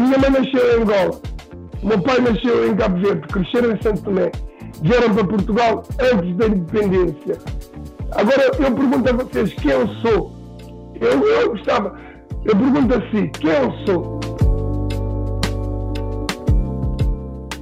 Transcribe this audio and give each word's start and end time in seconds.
Minha 0.00 0.16
mãe 0.16 0.30
nasceu 0.30 0.78
em 0.78 0.82
Angola, 0.82 1.20
o 1.82 1.86
meu 1.86 2.00
pai 2.00 2.20
nasceu 2.20 2.66
em 2.66 2.74
Cabo 2.74 2.98
Verde, 3.00 3.20
cresceram 3.28 3.72
em 3.72 3.82
Santo 3.82 4.00
Tomé, 4.00 4.32
vieram 4.82 5.14
para 5.14 5.24
Portugal 5.26 5.82
antes 6.00 6.36
da 6.36 6.46
independência. 6.46 7.38
Agora 8.12 8.44
eu 8.44 8.74
pergunto 8.74 9.10
a 9.10 9.12
vocês 9.12 9.52
quem 9.52 9.72
eu 9.72 9.86
sou. 9.96 10.32
Eu, 10.98 11.22
eu 11.22 11.50
gostava, 11.50 11.98
eu 12.46 12.56
pergunto 12.56 12.94
assim, 12.94 13.28
quem 13.28 13.50
eu 13.50 13.72
sou? 13.84 14.20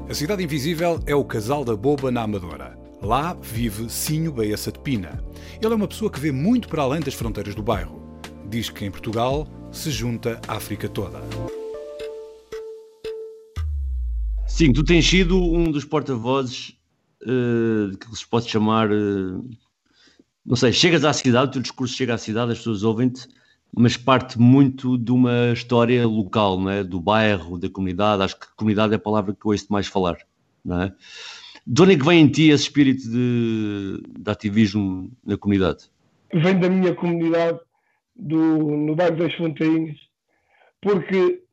A 0.09 0.15
Cidade 0.15 0.45
Invisível 0.45 1.01
é 1.07 1.17
o 1.17 1.25
casal 1.25 1.65
da 1.65 1.75
Boba 1.75 2.13
na 2.13 2.23
Amadora. 2.23 2.79
Lá 3.03 3.37
vive 3.43 3.91
Sinho 3.91 4.31
Baessa 4.31 4.71
de 4.71 4.79
Pina. 4.79 5.23
Ele 5.61 5.73
é 5.73 5.77
uma 5.77 5.89
pessoa 5.89 6.09
que 6.09 6.21
vê 6.21 6.31
muito 6.31 6.69
para 6.69 6.83
além 6.83 7.01
das 7.01 7.15
fronteiras 7.15 7.57
do 7.57 7.65
bairro. 7.65 8.01
Diz 8.49 8.71
que 8.71 8.85
em 8.85 8.91
Portugal 8.93 9.45
se 9.73 9.91
junta 9.91 10.41
a 10.47 10.55
África 10.55 10.89
toda. 10.89 11.19
Sim, 14.59 14.73
tu 14.73 14.83
tens 14.83 15.09
sido 15.09 15.41
um 15.41 15.71
dos 15.71 15.85
porta-vozes 15.85 16.77
uh, 17.23 17.97
que 17.97 18.17
se 18.17 18.27
pode 18.27 18.49
chamar. 18.51 18.91
Uh, 18.91 19.49
não 20.45 20.57
sei, 20.57 20.73
chegas 20.73 21.05
à 21.05 21.13
cidade, 21.13 21.51
o 21.51 21.53
teu 21.53 21.63
discurso 21.63 21.95
chega 21.95 22.15
à 22.15 22.19
cidade, 22.19 22.51
as 22.51 22.59
pessoas 22.59 22.83
ouvem-te, 22.83 23.29
mas 23.73 23.97
parte 23.97 24.37
muito 24.37 24.99
de 24.99 25.13
uma 25.13 25.53
história 25.53 26.05
local, 26.09 26.59
não 26.59 26.71
é? 26.71 26.83
do 26.83 26.99
bairro, 26.99 27.57
da 27.57 27.71
comunidade. 27.71 28.21
Acho 28.21 28.37
que 28.37 28.49
comunidade 28.57 28.93
é 28.93 28.97
a 28.97 28.99
palavra 28.99 29.33
que 29.33 29.47
ouço 29.47 29.67
mais 29.71 29.87
falar. 29.87 30.17
Não 30.65 30.83
é? 30.83 30.93
De 31.65 31.81
onde 31.81 31.93
é 31.93 31.97
que 31.97 32.05
vem 32.05 32.23
em 32.23 32.29
ti 32.29 32.49
esse 32.49 32.65
espírito 32.65 33.09
de, 33.09 34.03
de 34.19 34.29
ativismo 34.29 35.09
na 35.25 35.37
comunidade? 35.37 35.85
Vem 36.35 36.59
da 36.59 36.69
minha 36.69 36.93
comunidade, 36.97 37.61
do, 38.17 38.77
no 38.77 38.97
bairro 38.97 39.19
das 39.19 39.33
Fontainhas, 39.37 39.97
porque 40.81 41.45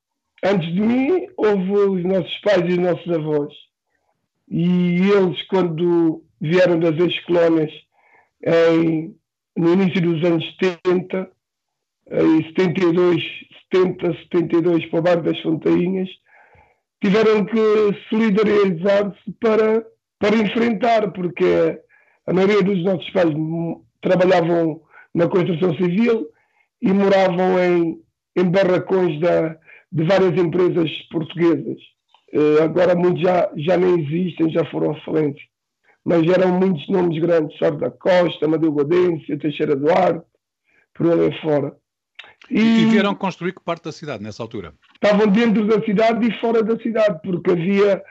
antes 0.45 0.73
de 0.73 0.81
mim 0.81 1.27
houve 1.38 1.71
os 1.71 2.03
nossos 2.03 2.38
pais 2.39 2.61
e 2.61 2.73
os 2.73 2.77
nossos 2.77 3.11
avós. 3.11 3.53
E 4.49 5.09
eles, 5.09 5.41
quando 5.47 6.23
vieram 6.39 6.79
das 6.79 6.97
ex-colónias 6.99 7.71
no 9.57 9.73
início 9.73 10.01
dos 10.01 10.23
anos 10.23 10.45
70, 10.61 11.29
em 12.11 12.43
72, 12.49 13.23
70, 13.73 14.13
72, 14.31 14.85
para 14.88 14.99
o 14.99 15.01
bairro 15.01 15.23
das 15.23 15.39
Fontainhas, 15.41 16.09
tiveram 17.03 17.45
que 17.45 17.57
solidarizar-se 18.09 19.31
para, 19.39 19.85
para 20.19 20.35
enfrentar, 20.35 21.11
porque 21.11 21.79
a 22.27 22.33
maioria 22.33 22.61
dos 22.61 22.83
nossos 22.83 23.09
pais 23.11 23.33
trabalhavam 24.01 24.81
na 25.13 25.27
construção 25.27 25.75
civil 25.75 26.27
e 26.81 26.91
moravam 26.91 27.59
em, 27.59 28.01
em 28.35 28.51
barracões 28.51 29.19
da, 29.19 29.57
de 29.95 30.03
várias 30.03 30.38
empresas 30.38 30.91
portuguesas. 31.09 31.78
Uh, 32.33 32.63
agora 32.63 32.94
muitos 32.95 33.22
já, 33.22 33.50
já 33.56 33.78
nem 33.78 34.01
existem, 34.01 34.51
já 34.51 34.66
foram 34.66 34.91
à 34.91 35.00
falência. 35.01 35.41
Mas 36.03 36.29
eram 36.29 36.59
muitos 36.59 36.85
nomes 36.89 37.17
grandes, 37.22 37.57
Sérgio 37.57 37.79
da 37.79 37.89
Costa, 37.89 38.45
Amadeu 38.45 38.73
Godência, 38.73 39.39
Teixeira 39.39 39.73
Duarte, 39.73 40.25
por 40.94 41.09
ali 41.09 41.33
fora. 41.39 41.73
E, 42.51 42.59
e 42.59 42.85
vieram 42.88 43.16
construir 43.16 43.53
que 43.53 43.63
parte 43.63 43.85
da 43.85 43.91
cidade 43.94 44.22
nessa 44.22 44.44
altura? 44.44 44.73
Estavam 44.94 45.28
dentro 45.28 45.66
da 45.66 45.81
cidade 45.83 46.27
e 46.27 46.39
fora 46.41 46.62
da 46.62 46.77
cidade, 46.77 47.22
porque 47.23 47.51
havia, 47.51 48.03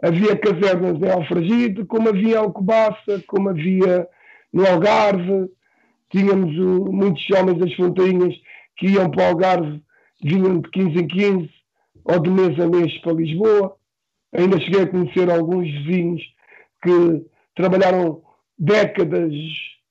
havia 0.00 0.36
casernas 0.36 1.02
em 1.02 1.10
Alfragide, 1.10 1.84
como 1.86 2.08
havia 2.08 2.38
Alcobaça, 2.38 3.22
como 3.26 3.48
havia 3.48 4.06
no 4.52 4.64
Algarve. 4.64 5.50
Tínhamos 6.08 6.56
o, 6.56 6.92
muitos 6.92 7.28
homens 7.30 7.58
das 7.58 7.74
fronteirinhas 7.74 8.34
que 8.76 8.86
iam 8.86 9.10
para 9.10 9.24
o 9.24 9.26
Algarve 9.26 9.82
vinham 10.22 10.60
de 10.60 10.70
15 10.70 10.98
em 10.98 11.06
15 11.06 11.50
ou 12.04 12.18
de 12.20 12.30
mês 12.30 12.58
a 12.60 12.68
mês 12.68 12.96
para 13.00 13.12
Lisboa. 13.12 13.76
Ainda 14.34 14.60
cheguei 14.60 14.82
a 14.82 14.86
conhecer 14.86 15.30
alguns 15.30 15.68
vizinhos 15.68 16.22
que 16.82 17.26
trabalharam 17.54 18.22
décadas 18.58 19.32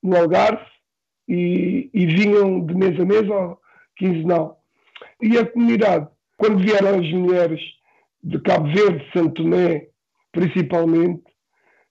no 0.01 0.17
Algarve 0.17 0.65
e, 1.27 1.89
e 1.93 2.05
vinham 2.05 2.65
de 2.65 2.73
mês 2.73 2.99
a 2.99 3.05
mês 3.05 3.29
ou 3.29 3.59
quinzenal. 3.97 4.59
E 5.21 5.37
a 5.37 5.45
comunidade, 5.45 6.07
quando 6.37 6.59
vieram 6.59 6.99
as 6.99 7.11
mulheres 7.11 7.61
de 8.23 8.39
Cabo 8.39 8.71
Verde, 8.71 9.05
Santo 9.13 9.43
Tomé, 9.43 9.87
principalmente, 10.31 11.23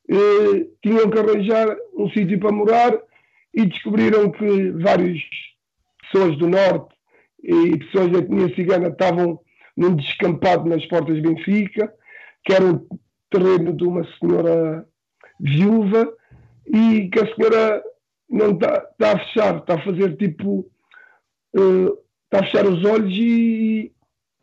eh, 0.08 0.66
tinham 0.82 1.08
que 1.08 1.18
arranjar 1.18 1.76
um 1.94 2.10
sítio 2.10 2.38
para 2.40 2.52
morar 2.52 2.98
e 3.54 3.66
descobriram 3.66 4.30
que 4.30 4.70
várias 4.72 5.20
pessoas 6.02 6.36
do 6.38 6.48
Norte 6.48 6.89
e 7.42 7.78
pessoas 7.78 8.12
da 8.12 8.18
etnia 8.18 8.54
cigana 8.54 8.88
estavam 8.88 9.40
num 9.76 9.96
descampado 9.96 10.68
nas 10.68 10.84
portas 10.86 11.16
de 11.16 11.22
Benfica, 11.22 11.92
que 12.44 12.52
era 12.52 12.64
o 12.64 12.86
terreno 13.30 13.72
de 13.72 13.84
uma 13.84 14.04
senhora 14.18 14.86
viúva, 15.38 16.12
e 16.66 17.08
que 17.08 17.20
a 17.20 17.34
senhora 17.34 17.82
não 18.28 18.52
está, 18.52 18.88
está 18.92 19.12
a 19.12 19.18
fechar, 19.18 19.56
está 19.58 19.74
a 19.74 19.84
fazer 19.84 20.16
tipo. 20.16 20.70
Uh, 21.56 21.98
está 22.32 22.38
a 22.38 22.42
fechar 22.44 22.66
os 22.66 22.84
olhos 22.84 23.12
e 23.12 23.92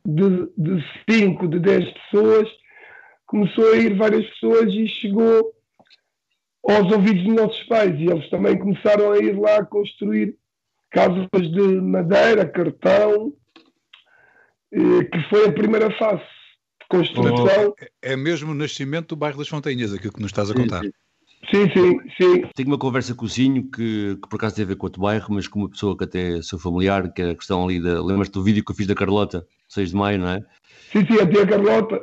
de, 0.06 0.48
de 0.58 0.84
cinco, 1.10 1.48
de 1.48 1.60
dez 1.60 1.90
pessoas, 1.92 2.50
começou 3.26 3.74
a 3.74 3.78
ir 3.78 3.96
várias 3.96 4.26
pessoas 4.32 4.74
e 4.74 4.88
chegou 4.88 5.54
aos 6.68 6.92
ouvidos 6.92 7.24
dos 7.24 7.36
nossos 7.36 7.64
pais 7.64 8.00
e 8.00 8.06
eles 8.06 8.30
também 8.30 8.58
começaram 8.58 9.12
a 9.12 9.18
ir 9.20 9.38
lá 9.38 9.66
construir 9.66 10.38
casas 10.92 11.28
de 11.32 11.82
madeira, 11.82 12.46
cartão, 12.48 13.34
que 14.72 15.30
foi 15.30 15.48
a 15.48 15.52
primeira 15.52 15.92
fase 15.98 16.22
de 16.22 16.88
construção. 16.90 17.74
Oh, 17.80 17.86
é 18.02 18.16
mesmo 18.16 18.52
o 18.52 18.56
nascimento 18.56 19.10
do 19.10 19.16
bairro 19.16 19.38
das 19.38 19.48
Fontainhas, 19.48 19.94
aquilo 19.94 20.14
que 20.14 20.22
nos 20.22 20.32
estás 20.32 20.50
a 20.50 20.54
contar. 20.54 20.82
Sim, 20.82 20.94
sim, 21.52 21.70
sim. 21.72 22.00
sim. 22.20 22.50
Tenho 22.56 22.70
uma 22.70 22.78
conversa 22.78 23.14
com 23.14 23.26
o 23.26 23.28
Zinho 23.28 23.70
que, 23.70 24.18
que, 24.22 24.30
por 24.30 24.36
acaso 24.36 24.56
tem 24.56 24.66
a 24.66 24.68
ver 24.68 24.76
com 24.76 24.88
outro 24.88 25.02
bairro, 25.02 25.28
mas 25.30 25.48
com 25.48 25.60
uma 25.60 25.70
pessoa 25.70 25.98
que 25.98 26.04
até 26.04 26.42
sou 26.42 26.60
familiar, 26.60 27.12
que 27.14 27.22
é 27.22 27.30
a 27.32 27.36
questão 27.36 27.64
ali 27.64 27.82
da. 27.82 28.04
Lembras-te 28.04 28.34
do 28.34 28.44
vídeo 28.44 28.64
que 28.66 28.72
eu 28.72 28.76
fiz 28.76 28.88
da 28.88 28.96
Carlota, 28.96 29.46
6 29.70 29.92
de 29.92 29.96
maio, 29.96 30.20
não 30.20 30.30
é? 30.30 30.46
Sim, 30.92 31.06
sim, 31.06 31.22
até 31.22 31.42
a 31.42 31.48
Carlota. 31.48 31.96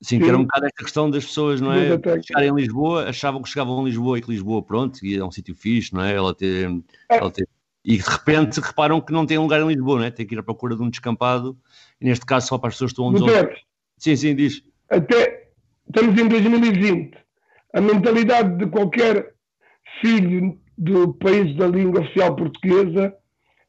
Sim, 0.00 0.16
sim, 0.16 0.18
que 0.20 0.28
era 0.28 0.38
um 0.38 0.42
bocado 0.42 0.66
esta 0.66 0.82
questão 0.82 1.10
das 1.10 1.24
pessoas, 1.24 1.60
não 1.60 1.72
é? 1.72 1.98
Chegarem 2.22 2.50
em 2.50 2.54
Lisboa, 2.54 3.08
achavam 3.08 3.42
que 3.42 3.48
chegavam 3.48 3.80
a 3.80 3.84
Lisboa 3.84 4.18
e 4.18 4.22
que 4.22 4.30
Lisboa, 4.30 4.62
pronto, 4.62 5.04
e 5.04 5.16
é 5.16 5.24
um 5.24 5.30
sítio 5.30 5.54
fixe, 5.54 5.94
não 5.94 6.02
é? 6.02 6.14
Ela 6.14 6.34
ter, 6.34 6.70
é. 7.10 7.16
ela 7.16 7.30
ter 7.30 7.48
e 7.86 7.98
de 7.98 8.02
repente 8.02 8.58
reparam 8.60 9.00
que 9.00 9.12
não 9.12 9.24
tem 9.24 9.38
lugar 9.38 9.60
em 9.60 9.68
Lisboa, 9.68 10.00
né? 10.00 10.10
tem 10.10 10.26
que 10.26 10.34
ir 10.34 10.38
à 10.40 10.42
procura 10.42 10.74
de 10.74 10.82
um 10.82 10.90
descampado, 10.90 11.56
e 12.00 12.04
neste 12.04 12.26
caso 12.26 12.48
só 12.48 12.58
para 12.58 12.68
as 12.68 12.74
pessoas 12.74 12.90
que 12.90 13.00
estão 13.00 13.04
onde 13.06 13.22
outros. 13.22 13.60
Sim, 13.96 14.16
sim, 14.16 14.34
diz. 14.34 14.60
Até 14.90 15.50
estamos 15.86 16.20
em 16.20 16.26
2020. 16.26 17.16
A 17.74 17.80
mentalidade 17.80 18.58
de 18.58 18.66
qualquer 18.66 19.34
filho 20.00 20.58
do 20.76 21.14
país 21.14 21.56
da 21.56 21.68
língua 21.68 22.00
oficial 22.00 22.34
portuguesa 22.34 23.14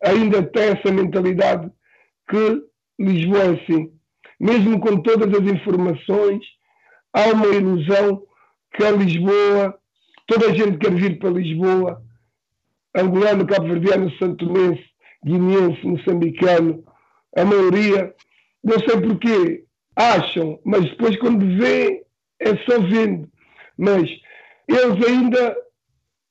ainda 0.03 0.41
tem 0.41 0.63
essa 0.63 0.91
mentalidade 0.91 1.71
que 2.27 2.63
Lisboa 2.99 3.43
é 3.43 3.49
assim. 3.51 3.91
Mesmo 4.39 4.79
com 4.79 4.99
todas 5.01 5.31
as 5.31 5.47
informações, 5.47 6.43
há 7.13 7.33
uma 7.33 7.47
ilusão 7.47 8.23
que 8.75 8.83
a 8.83 8.91
Lisboa, 8.91 9.77
toda 10.25 10.47
a 10.47 10.53
gente 10.53 10.77
quer 10.79 10.93
vir 10.93 11.19
para 11.19 11.29
Lisboa, 11.29 12.01
angolano, 12.99 13.45
cabo-verdiano, 13.45 14.11
santomense, 14.17 14.83
guineense, 15.23 15.85
moçambicano, 15.85 16.83
a 17.35 17.45
maioria, 17.45 18.13
não 18.63 18.79
sei 18.79 18.99
porquê, 18.99 19.63
acham, 19.95 20.59
mas 20.65 20.83
depois 20.85 21.17
quando 21.17 21.45
vêem, 21.57 22.01
é 22.39 22.55
só 22.65 22.79
vendo. 22.79 23.29
Mas 23.77 24.09
eles 24.67 25.07
ainda 25.07 25.55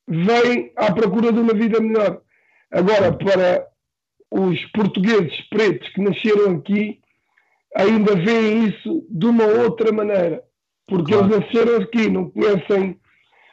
vêm 0.07 0.71
à 0.75 0.91
procura 0.93 1.31
de 1.31 1.39
uma 1.39 1.53
vida 1.53 1.79
melhor. 1.79 2.21
Agora, 2.71 3.13
para 3.13 3.67
os 4.31 4.63
portugueses 4.71 5.41
pretos 5.49 5.87
que 5.89 6.01
nasceram 6.01 6.57
aqui, 6.57 6.99
ainda 7.75 8.15
veem 8.15 8.67
isso 8.67 9.05
de 9.09 9.25
uma 9.25 9.45
outra 9.45 9.91
maneira. 9.91 10.43
Porque 10.87 11.13
claro. 11.13 11.33
eles 11.33 11.45
nasceram 11.45 11.77
aqui, 11.77 12.09
não 12.09 12.29
conhecem, 12.29 12.99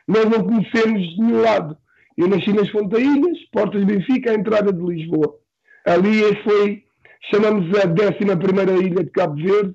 nós 0.06 0.24
não 0.26 0.44
conhecemos 0.44 1.02
de 1.02 1.20
nenhum 1.20 1.40
lado 1.42 1.76
Eu 2.16 2.28
nasci 2.28 2.52
nas 2.52 2.68
Fontainhas, 2.70 3.38
Portas 3.50 3.80
de 3.80 3.86
Benfica, 3.86 4.30
a 4.30 4.34
entrada 4.34 4.72
de 4.72 4.82
Lisboa. 4.82 5.36
Ali 5.84 6.20
foi, 6.42 6.84
chamamos 7.30 7.66
a 7.76 7.86
11 7.86 8.86
ilha 8.86 9.04
de 9.04 9.10
Cabo 9.10 9.34
Verde, 9.34 9.74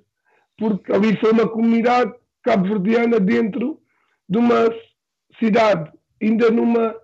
porque 0.57 0.91
ali 0.91 1.18
foi 1.19 1.31
uma 1.31 1.47
comunidade 1.47 2.13
cabo-verdiana 2.44 3.19
dentro 3.19 3.80
de 4.27 4.38
uma 4.38 4.69
cidade, 5.39 5.91
ainda 6.21 6.50
numa, 6.50 6.95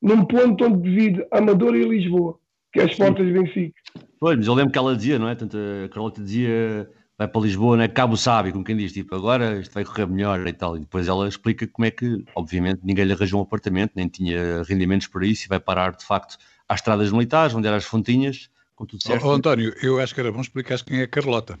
num 0.00 0.24
ponto 0.24 0.64
onde 0.64 0.82
divide 0.82 1.26
Amador 1.30 1.74
e 1.74 1.84
Lisboa, 1.84 2.38
que 2.72 2.80
é 2.80 2.84
as 2.84 2.94
Portas 2.94 3.26
de 3.26 3.32
Benfica. 3.32 3.74
Pois, 4.18 4.36
mas 4.36 4.46
eu 4.46 4.54
lembro 4.54 4.72
que 4.72 4.78
ela 4.78 4.96
dizia, 4.96 5.18
não 5.18 5.28
é? 5.28 5.34
Tanto 5.34 5.56
a 5.56 5.88
Carlota 5.88 6.22
dizia 6.22 6.88
vai 7.20 7.28
para 7.28 7.42
Lisboa, 7.42 7.76
né? 7.76 7.86
Cabo 7.86 8.16
Sábio, 8.16 8.50
como 8.50 8.64
quem 8.64 8.74
diz, 8.74 8.94
tipo, 8.94 9.14
agora 9.14 9.60
isto 9.60 9.74
vai 9.74 9.84
correr 9.84 10.06
melhor 10.06 10.46
e 10.46 10.54
tal. 10.54 10.74
E 10.78 10.80
depois 10.80 11.06
ela 11.06 11.28
explica 11.28 11.66
como 11.66 11.84
é 11.84 11.90
que, 11.90 12.24
obviamente, 12.34 12.80
ninguém 12.82 13.04
lhe 13.04 13.12
arranjou 13.12 13.40
um 13.40 13.42
apartamento, 13.42 13.92
nem 13.94 14.08
tinha 14.08 14.62
rendimentos 14.62 15.06
para 15.06 15.26
isso, 15.26 15.44
e 15.44 15.48
vai 15.48 15.60
parar, 15.60 15.94
de 15.94 16.02
facto, 16.02 16.38
às 16.66 16.80
estradas 16.80 17.12
militares, 17.12 17.54
onde 17.54 17.66
eram 17.66 17.76
as 17.76 17.84
fontinhas, 17.84 18.48
com 18.74 18.86
tudo 18.86 19.02
certo. 19.02 19.26
Oh, 19.26 19.32
António, 19.32 19.74
eu 19.82 20.00
acho 20.00 20.14
que 20.14 20.20
era 20.20 20.32
bom 20.32 20.40
explicar 20.40 20.82
quem 20.82 21.00
é 21.00 21.02
a 21.02 21.08
Carlota. 21.08 21.58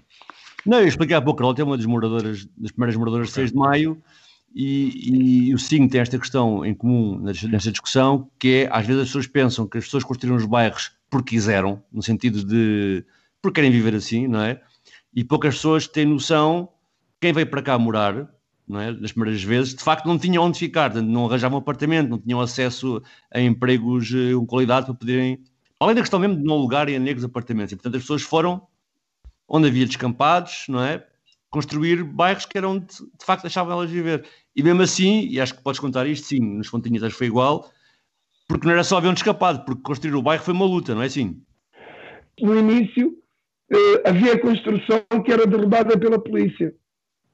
Não, 0.64 0.80
eu 0.80 0.88
expliquei 0.88 1.14
há 1.14 1.20
pouco, 1.20 1.40
Carlota 1.40 1.60
é 1.60 1.64
uma 1.66 1.76
das 1.76 1.84
moradoras, 1.84 2.48
das 2.56 2.70
primeiras 2.70 2.96
moradoras 2.96 3.26
de 3.26 3.34
6 3.34 3.52
de 3.52 3.58
maio, 3.58 4.02
e, 4.54 5.48
e, 5.50 5.54
o 5.54 5.58
SIG 5.58 5.86
tem 5.88 6.00
esta 6.00 6.18
questão 6.18 6.64
em 6.64 6.72
comum 6.72 7.20
nesta 7.20 7.70
discussão, 7.70 8.30
que 8.38 8.62
é, 8.62 8.68
às 8.72 8.86
vezes 8.86 9.02
as 9.02 9.08
pessoas 9.08 9.26
pensam 9.26 9.66
que 9.66 9.76
as 9.76 9.84
pessoas 9.84 10.04
construíram 10.04 10.38
os 10.38 10.46
bairros 10.46 10.90
porque 11.10 11.36
quiseram, 11.36 11.82
no 11.92 12.02
sentido 12.02 12.42
de 12.42 13.04
porque 13.42 13.56
querem 13.56 13.70
viver 13.70 13.94
assim, 13.94 14.26
não 14.26 14.40
é? 14.40 14.60
E 15.14 15.24
poucas 15.24 15.56
pessoas 15.56 15.86
têm 15.86 16.06
noção, 16.06 16.68
quem 17.20 17.32
veio 17.32 17.46
para 17.48 17.62
cá 17.62 17.78
morar, 17.78 18.28
não 18.66 18.80
é? 18.80 18.92
nas 18.92 19.12
primeiras 19.12 19.42
vezes, 19.42 19.74
de 19.74 19.82
facto 19.82 20.06
não 20.06 20.18
tinham 20.18 20.44
onde 20.44 20.58
ficar, 20.58 20.94
não 20.94 21.26
arranjavam 21.26 21.58
apartamento, 21.58 22.08
não 22.08 22.18
tinham 22.18 22.40
acesso 22.40 23.02
a 23.32 23.40
empregos 23.40 24.12
eh, 24.12 24.32
com 24.34 24.46
qualidade 24.46 24.86
para 24.86 24.94
poderem, 24.94 25.42
além 25.78 25.94
da 25.94 26.00
questão 26.02 26.20
mesmo 26.20 26.36
de 26.36 26.44
não 26.44 26.54
alugarem 26.54 26.96
a 26.96 26.98
negros 26.98 27.24
apartamentos, 27.24 27.72
e 27.72 27.76
portanto 27.76 27.96
as 27.96 28.02
pessoas 28.02 28.22
foram 28.22 28.66
onde 29.48 29.66
havia 29.66 29.84
descampados, 29.84 30.66
não 30.68 30.82
é? 30.82 31.04
Construir 31.50 32.04
bairros 32.04 32.46
que 32.46 32.56
eram 32.56 32.78
de, 32.78 32.86
de 32.86 33.24
facto 33.24 33.42
deixavam 33.42 33.72
elas 33.72 33.90
viver. 33.90 34.24
E 34.54 34.62
mesmo 34.62 34.82
assim, 34.82 35.26
e 35.26 35.40
acho 35.40 35.56
que 35.56 35.62
podes 35.62 35.80
contar 35.80 36.06
isto, 36.06 36.28
sim, 36.28 36.38
nos 36.38 36.68
Fontinhas 36.68 37.02
acho 37.02 37.14
que 37.14 37.18
foi 37.18 37.26
igual, 37.26 37.68
porque 38.46 38.64
não 38.64 38.72
era 38.72 38.84
só 38.84 38.98
haver 38.98 39.08
um 39.08 39.14
descampado, 39.14 39.64
porque 39.64 39.82
construir 39.82 40.14
o 40.14 40.22
bairro 40.22 40.44
foi 40.44 40.54
uma 40.54 40.64
luta, 40.64 40.94
não 40.94 41.02
é 41.02 41.06
assim? 41.06 41.42
No 42.40 42.56
início, 42.56 43.12
havia 44.04 44.38
construção 44.38 45.00
que 45.24 45.32
era 45.32 45.46
derrubada 45.46 45.98
pela 45.98 46.18
polícia. 46.18 46.74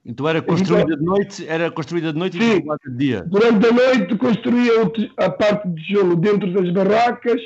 Então 0.05 0.29
era 0.29 0.41
construída 0.41 0.93
então, 0.93 0.97
de 0.97 1.05
noite, 1.05 1.49
era 1.49 1.71
construída 1.71 2.13
de 2.13 2.19
noite 2.19 2.39
sim, 2.39 2.45
e 2.45 2.49
derrubada 2.55 2.81
de 2.87 2.97
dia. 2.97 3.23
Durante 3.27 3.67
a 3.67 3.73
noite 3.73 4.17
construía 4.17 4.73
a 5.17 5.31
parte 5.31 5.69
de 5.69 5.83
tijolo 5.83 6.17
dentro 6.17 6.53
das 6.53 6.73
barracas. 6.73 7.41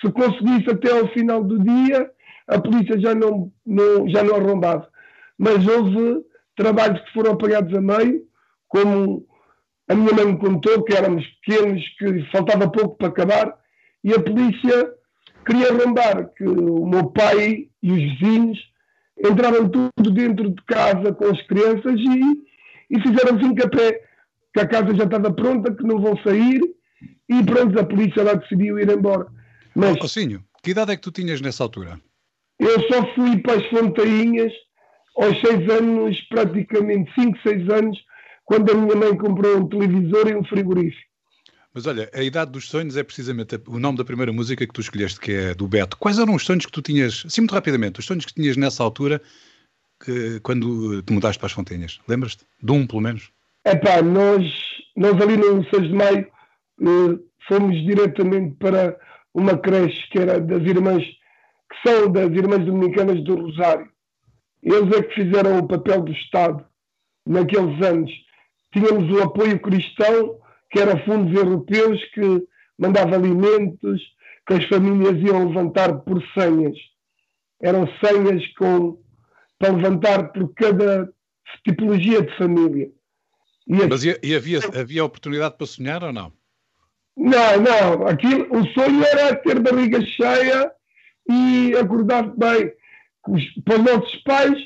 Se 0.00 0.10
conseguisse 0.12 0.70
até 0.70 0.98
ao 0.98 1.08
final 1.08 1.42
do 1.42 1.58
dia, 1.58 2.10
a 2.46 2.58
polícia 2.60 2.98
já 3.00 3.14
não, 3.14 3.52
não, 3.66 4.08
já 4.08 4.22
não 4.22 4.36
arrombava. 4.36 4.88
Mas 5.36 5.66
houve 5.66 6.24
trabalhos 6.56 7.00
que 7.02 7.12
foram 7.12 7.32
apagados 7.32 7.74
a 7.74 7.80
meio, 7.80 8.22
como 8.68 9.26
a 9.88 9.94
minha 9.94 10.12
mãe 10.12 10.26
me 10.26 10.38
contou, 10.38 10.84
que 10.84 10.94
éramos 10.94 11.26
pequenos, 11.44 11.82
que 11.98 12.30
faltava 12.30 12.70
pouco 12.70 12.96
para 12.96 13.08
acabar, 13.08 13.58
e 14.04 14.12
a 14.12 14.20
polícia 14.20 14.92
queria 15.44 15.70
arrombar, 15.70 16.30
que 16.36 16.44
o 16.44 16.86
meu 16.86 17.10
pai 17.10 17.68
e 17.82 17.92
os 17.92 17.98
vizinhos 17.98 18.58
entraram 19.18 19.68
tudo 19.68 20.10
dentro 20.10 20.50
de 20.50 20.62
casa 20.64 21.12
com 21.12 21.26
as 21.26 21.42
crianças 21.46 21.98
e, 21.98 22.96
e 22.96 23.00
fizeram 23.00 23.38
pé 23.70 24.02
que 24.52 24.60
a 24.60 24.66
casa 24.66 24.94
já 24.94 25.04
estava 25.04 25.32
pronta, 25.32 25.74
que 25.74 25.84
não 25.84 26.00
vão 26.00 26.16
sair 26.22 26.60
e 27.28 27.44
pronto, 27.44 27.78
a 27.78 27.84
polícia 27.84 28.22
lá 28.22 28.34
decidiu 28.34 28.78
ir 28.78 28.90
embora. 28.90 29.26
Mas, 29.74 29.96
Cocinho, 29.98 30.42
que 30.62 30.72
idade 30.72 30.92
é 30.92 30.96
que 30.96 31.02
tu 31.02 31.12
tinhas 31.12 31.40
nessa 31.40 31.62
altura? 31.62 32.00
Eu 32.58 32.80
só 32.88 33.14
fui 33.14 33.38
para 33.38 33.54
as 33.54 33.66
Fontainhas 33.68 34.52
aos 35.16 35.40
seis 35.40 35.70
anos, 35.70 36.20
praticamente 36.28 37.12
cinco, 37.14 37.38
seis 37.42 37.68
anos, 37.68 37.98
quando 38.44 38.72
a 38.72 38.74
minha 38.74 38.96
mãe 38.96 39.16
comprou 39.16 39.58
um 39.58 39.68
televisor 39.68 40.28
e 40.28 40.34
um 40.34 40.44
frigorífico. 40.44 41.09
Mas 41.72 41.86
olha, 41.86 42.10
a 42.12 42.22
idade 42.22 42.50
dos 42.50 42.68
sonhos 42.68 42.96
é 42.96 43.02
precisamente 43.02 43.60
o 43.68 43.78
nome 43.78 43.98
da 43.98 44.04
primeira 44.04 44.32
música 44.32 44.66
que 44.66 44.72
tu 44.72 44.80
escolheste, 44.80 45.20
que 45.20 45.32
é 45.32 45.54
do 45.54 45.68
Beto. 45.68 45.96
Quais 45.96 46.18
eram 46.18 46.34
os 46.34 46.44
sonhos 46.44 46.66
que 46.66 46.72
tu 46.72 46.82
tinhas, 46.82 47.22
assim 47.24 47.42
muito 47.42 47.54
rapidamente, 47.54 48.00
os 48.00 48.06
sonhos 48.06 48.26
que 48.26 48.34
tinhas 48.34 48.56
nessa 48.56 48.82
altura, 48.82 49.22
que, 50.04 50.40
quando 50.40 51.00
te 51.02 51.12
mudaste 51.12 51.38
para 51.38 51.46
as 51.46 51.52
Fontinhas? 51.52 52.00
Lembras-te? 52.08 52.44
De 52.60 52.72
um, 52.72 52.86
pelo 52.86 53.02
menos? 53.02 53.30
É 53.64 53.76
pá, 53.76 54.02
nós, 54.02 54.44
nós 54.96 55.20
ali 55.20 55.36
no 55.36 55.64
6 55.70 55.88
de 55.88 55.94
maio 55.94 56.26
eh, 56.80 57.18
fomos 57.46 57.76
diretamente 57.86 58.56
para 58.56 58.98
uma 59.32 59.56
creche 59.56 60.08
que 60.10 60.18
era 60.18 60.40
das 60.40 60.62
irmãs, 60.62 61.04
que 61.04 61.88
são 61.88 62.10
das 62.10 62.30
irmãs 62.30 62.66
dominicanas 62.66 63.22
do 63.22 63.36
Rosário. 63.36 63.88
Eles 64.60 64.92
é 64.96 65.02
que 65.02 65.14
fizeram 65.14 65.58
o 65.58 65.68
papel 65.68 66.02
do 66.02 66.12
Estado 66.12 66.64
naqueles 67.24 67.80
anos. 67.86 68.10
Tínhamos 68.72 69.08
o 69.12 69.22
apoio 69.22 69.60
cristão 69.60 70.39
que 70.70 70.78
eram 70.78 70.98
fundos 71.04 71.34
europeus 71.36 72.02
que 72.14 72.42
mandavam 72.78 73.14
alimentos, 73.14 74.00
que 74.46 74.54
as 74.54 74.64
famílias 74.66 75.20
iam 75.22 75.48
levantar 75.48 76.00
por 76.00 76.22
senhas. 76.32 76.76
Eram 77.62 77.86
senhas 78.02 78.46
com, 78.54 78.98
para 79.58 79.72
levantar 79.72 80.32
por 80.32 80.52
cada 80.54 81.12
tipologia 81.64 82.22
de 82.22 82.36
família. 82.36 82.90
E 83.66 83.86
Mas 83.86 84.04
e 84.04 84.34
havia, 84.34 84.60
havia 84.74 85.04
oportunidade 85.04 85.56
para 85.56 85.66
sonhar 85.66 86.02
ou 86.02 86.12
não? 86.12 86.32
Não, 87.16 87.60
não. 87.60 88.06
Aquilo, 88.06 88.46
o 88.50 88.66
sonho 88.68 89.04
era 89.04 89.36
ter 89.36 89.60
barriga 89.60 90.00
cheia 90.00 90.72
e 91.28 91.74
acordar 91.76 92.34
bem. 92.36 92.72
Os, 93.28 93.44
para 93.64 93.76
os 93.76 93.84
nossos 93.84 94.16
pais 94.22 94.58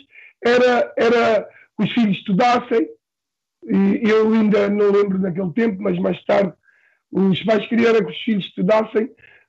era, 0.44 0.92
era 0.96 1.48
que 1.76 1.84
os 1.84 1.92
filhos 1.92 2.16
estudassem, 2.16 2.88
e 3.68 4.08
eu 4.08 4.32
ainda 4.32 4.68
não 4.68 4.90
lembro 4.90 5.18
naquele 5.18 5.52
tempo, 5.52 5.82
mas 5.82 5.98
mais 5.98 6.22
tarde 6.24 6.52
os 7.10 7.42
pais 7.44 7.66
queriam 7.68 7.94
que 7.94 8.10
os 8.10 8.18
filhos 8.22 8.44
estudassem 8.44 9.08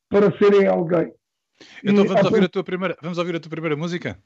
para 0.10 0.32
serem 0.38 0.68
alguém. 0.68 1.12
Então 1.84 2.06
vamos, 2.06 2.26
ouvir 2.26 2.44
a 2.44 2.50
tua 2.50 2.64
primeira, 2.64 2.98
vamos 3.02 3.18
ouvir 3.18 3.36
a 3.36 3.40
tua 3.40 3.50
primeira 3.50 3.76
música? 3.76 4.20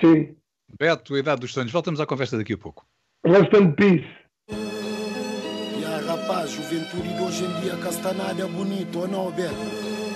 Sim. 0.00 0.36
Beto, 0.78 1.14
a 1.14 1.18
Idade 1.18 1.40
dos 1.40 1.52
Sonhos. 1.52 1.72
Voltamos 1.72 2.00
à 2.00 2.06
conversa 2.06 2.36
daqui 2.38 2.54
a 2.54 2.58
pouco. 2.58 2.86
Rest 3.24 3.52
in 3.54 3.72
peace. 3.72 4.22
Rapaz, 6.06 6.50
juventude 6.50 7.14
de 7.14 7.22
hoje 7.22 7.44
em 7.44 7.60
dia 7.60 7.76
castanada 7.76 8.42
é 8.42 8.46
bonito, 8.46 9.00
ou 9.00 9.08
não, 9.08 9.30
Beto? 9.30 9.54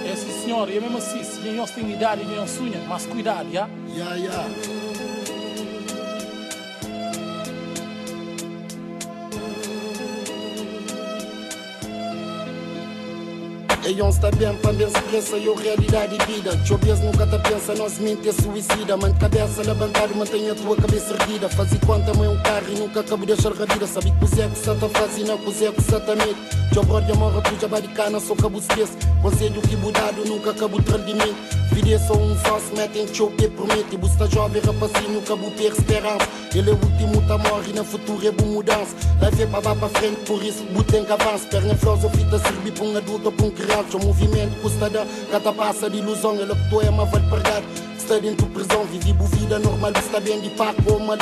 É 0.05 0.15
sim, 0.15 0.45
senhor. 0.45 0.69
E 0.69 0.79
mesmo 0.79 0.99
assim, 0.99 1.23
se 1.25 1.41
nem 1.41 1.65
tem 1.65 1.93
idade 1.93 2.23
e 2.23 2.27
nem 2.27 2.47
sonha, 2.47 2.79
mas 2.87 3.07
cuidado, 3.07 3.51
já? 3.51 3.69
Yeah, 3.89 4.15
yeah. 4.17 4.76
E 13.89 14.03
uns 14.03 14.19
também 14.19 14.53
também 14.57 14.89
se 14.89 15.01
pensa 15.03 15.37
eu 15.37 15.55
realidade 15.55 16.19
de 16.19 16.27
vida. 16.27 16.51
Chobias 16.67 16.99
nunca 17.01 17.25
te 17.25 17.39
pensa, 17.39 17.73
não 17.75 17.89
se 17.89 18.03
mente 18.03 18.29
é 18.29 18.33
suicida. 18.33 18.97
De 18.97 19.19
cabeça 19.21 19.63
levantar 19.63 20.11
e 20.11 20.15
mantém 20.15 20.51
a 20.51 20.55
tua 20.57 20.77
cabeça 20.77 21.15
erguida. 21.15 21.49
Fazer 21.49 21.79
conta, 21.87 22.13
mãe 22.15 22.29
um 22.29 22.43
carro 22.43 22.67
e 22.69 22.75
nunca 22.81 23.01
acabo 23.01 23.25
de 23.25 23.33
deixar 23.33 23.53
radida 23.53 23.87
Sabe 23.87 24.11
que 24.11 24.25
o 24.25 24.27
Zé 24.27 24.49
que 24.49 24.59
santa 24.59 24.89
faz 24.89 25.17
e 25.19 25.23
não 25.23 25.39
que 25.39 25.49
o 25.49 25.53
Zé 25.53 25.71
que 25.71 25.83
santa 25.83 26.17
mete. 26.17 26.57
Brother 26.85 27.17
morre, 27.17 27.41
tu 27.43 27.61
já 27.61 27.69
baricana, 27.69 28.21
só 28.21 28.35
cabo 28.35 28.61
se 28.61 28.69
Conselho 29.23 29.63
que 29.63 29.77
mudado, 29.77 30.25
nunca 30.25 30.51
acabo 30.51 30.81
de 30.81 30.99
de 30.99 31.15
Vida 31.77 31.99
só 31.99 32.15
um 32.15 32.35
só 32.39 32.59
se 32.59 32.75
mete 32.75 32.99
em 33.01 33.15
show 33.15 33.31
que 33.33 33.47
promete. 33.49 33.99
Busta 33.99 34.27
jovem, 34.31 34.63
rapacinho, 34.63 35.21
cabo 35.21 35.51
per 35.51 35.73
esperança. 35.73 36.27
Ele 36.55 36.71
é 36.71 36.73
o 36.73 36.77
último, 36.77 37.21
tá 37.29 37.37
morre, 37.37 37.71
na 37.75 37.85
futuro 37.85 38.27
é 38.27 38.31
boa 38.31 38.51
mudança. 38.51 38.97
Life 39.21 39.43
é 39.43 39.47
para 39.47 39.75
para 39.75 39.89
frente, 39.91 40.17
por 40.25 40.43
isso 40.43 40.65
botem 40.73 41.05
que 41.05 41.13
avança. 41.13 41.47
Perna 41.49 41.75
filosofia, 41.75 42.39
servir 42.39 42.73
para 42.73 42.83
um 42.83 42.97
adulto 42.97 43.27
ou 43.27 43.33
para 43.33 43.45
um 43.45 43.51
criança. 43.51 43.97
O 43.99 44.07
movimento 44.07 44.59
custa 44.63 44.89
da 44.89 45.07
cada 45.31 45.53
passa 45.53 45.91
de 45.91 45.99
ilusão. 45.99 46.35
Ele 46.37 46.55
que 46.55 46.71
tu 46.71 46.81
é 46.81 46.89
uma 46.89 47.05
vale 47.05 47.29
perder 47.29 47.63
Está 47.99 48.19
dentro 48.19 48.47
prisão 48.47 48.87
boa 48.87 49.29
vida 49.29 49.59
normal 49.59 49.93
Está 49.97 50.19
bem 50.19 50.41
de 50.41 50.49
pá 50.51 50.73
com 50.83 50.99
mal. 50.99 51.19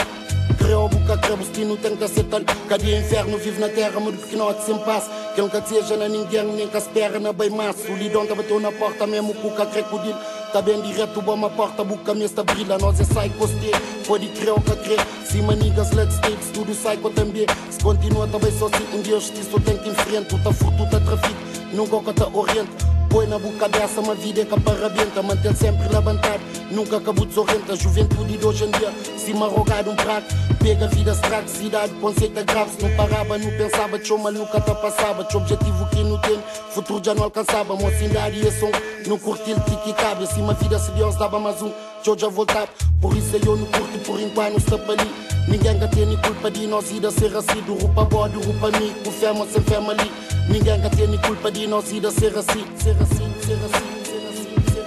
Creu 0.56 0.88
boca 0.88 1.18
creu 1.18 1.36
não 1.66 1.76
tem 1.76 1.96
que 1.96 2.04
aceitar. 2.04 2.42
Cadê 2.68 2.98
inferno? 2.98 3.38
Vive 3.38 3.60
na 3.60 3.68
terra 3.68 3.98
Mas 3.98 4.24
que 4.24 4.36
não 4.36 4.54
sem 4.62 4.78
paz 4.78 5.10
Que 5.34 5.42
nunca 5.42 5.60
seja 5.62 5.96
na 5.96 6.08
ninguém 6.08 6.44
Nem 6.44 6.68
que 6.68 6.76
espera 6.76 7.18
na 7.18 7.32
bem 7.32 7.50
massa 7.50 7.90
O 7.90 7.96
lidão 7.96 8.24
bateu 8.26 8.60
na 8.60 8.70
porta 8.70 9.06
Mesmo 9.06 9.34
com 9.34 9.48
o 9.48 9.50
crocodilo 9.50 10.33
Tá 10.54 10.62
bem 10.62 10.80
direto, 10.82 11.18
uma 11.18 11.50
porta, 11.50 11.82
boca 11.82 12.12
está 12.12 12.44
brilha 12.44 12.78
Nós 12.78 13.00
é 13.00 13.02
psycho 13.02 13.48
stay, 13.48 13.72
pode 14.06 14.28
crer 14.28 14.50
ou 14.52 14.60
que 14.60 14.76
crer 14.76 15.04
Se 15.24 15.42
manigas, 15.42 15.90
let's 15.90 16.16
take, 16.20 16.36
tudo 16.52 16.70
psycho 16.70 17.10
também. 17.10 17.44
Se 17.68 17.80
continua 17.82 18.28
também 18.28 18.56
só 18.56 18.68
se 18.68 18.96
um 18.96 19.02
dia 19.02 19.14
justiça 19.14 19.58
tem 19.58 19.76
que 19.78 19.88
enfrentar, 19.88 20.38
tá 20.44 20.52
furto, 20.52 20.88
tá 20.88 21.00
trafico 21.00 21.40
Nunca 21.72 21.98
que 21.98 22.20
tá 22.20 22.28
oriente 22.28 22.93
põe 23.14 23.28
na 23.28 23.38
boca 23.38 23.68
dessa, 23.68 24.00
uma 24.00 24.16
vida 24.16 24.42
é 24.42 24.44
capa 24.44 24.72
rabenta. 24.72 25.22
Manter 25.22 25.54
sempre 25.54 25.86
levantado, 25.88 26.40
nunca 26.72 26.96
acabou 26.96 27.24
desorrenta. 27.24 27.76
Juventude 27.76 28.36
de 28.36 28.44
hoje 28.44 28.64
em 28.64 28.70
dia, 28.72 28.92
se 29.16 29.32
me 29.32 29.42
arrogar 29.44 29.88
um 29.88 29.94
prato. 29.94 30.34
Pega 30.60 30.86
a 30.86 30.88
vida, 30.88 31.12
estraga 31.12 31.46
cidade, 31.46 31.94
conceito 32.00 32.44
grave. 32.44 32.70
Se 32.70 32.82
não 32.82 32.96
parava, 32.96 33.38
não 33.38 33.50
pensava, 33.52 33.98
tchau, 34.00 34.18
mal 34.18 34.32
nunca 34.32 34.60
te 34.60 34.74
passava. 34.74 35.22
Tchau, 35.24 35.40
objetivo 35.40 35.86
que 35.90 36.02
não 36.02 36.18
tem, 36.18 36.42
futuro 36.70 37.00
já 37.04 37.14
não 37.14 37.22
alcançava. 37.22 37.76
Mocidade 37.76 38.40
e 38.40 38.50
som, 38.50 38.72
não 39.06 39.16
curti 39.16 39.52
o 39.52 39.60
que 39.60 39.92
cabe. 39.92 40.24
Assim, 40.24 40.42
uma 40.42 40.54
vida 40.54 40.76
seriosa 40.80 41.16
dava 41.16 41.38
mais 41.38 41.62
um, 41.62 41.70
tchau, 42.02 42.18
já 42.18 42.28
voltava. 42.28 42.68
Por 43.00 43.16
isso 43.16 43.36
eu 43.36 43.56
não 43.56 43.66
curto, 43.66 43.98
por 44.00 44.20
enquanto, 44.20 44.56
está 44.56 44.74
ali. 44.74 45.33
Ninguém 45.46 45.78
tem 45.78 46.16
culpa 46.16 46.50
de 46.50 46.66
nós 46.66 46.90
ir 46.90 47.04
a 47.06 47.10
ser 47.10 47.36
assim, 47.36 47.60
do 47.66 47.74
rupa 47.74 48.04
bode, 48.04 48.36
rupa 48.36 48.70
mi, 48.78 48.94
o 49.06 49.10
fema 49.12 49.46
sem 49.46 49.60
fema 49.62 49.92
ali. 49.92 50.10
Ninguém 50.48 50.80
tem 50.90 51.18
culpa 51.18 51.50
de 51.52 51.66
nós 51.66 51.92
ir 51.92 52.00
ser 52.10 52.36
assim, 52.36 52.64
ser 52.78 52.96
assim, 53.00 53.34
ser 53.44 53.58
assim, 53.62 53.84
ser 54.04 54.22
assim, 54.30 54.56
ser 54.72 54.84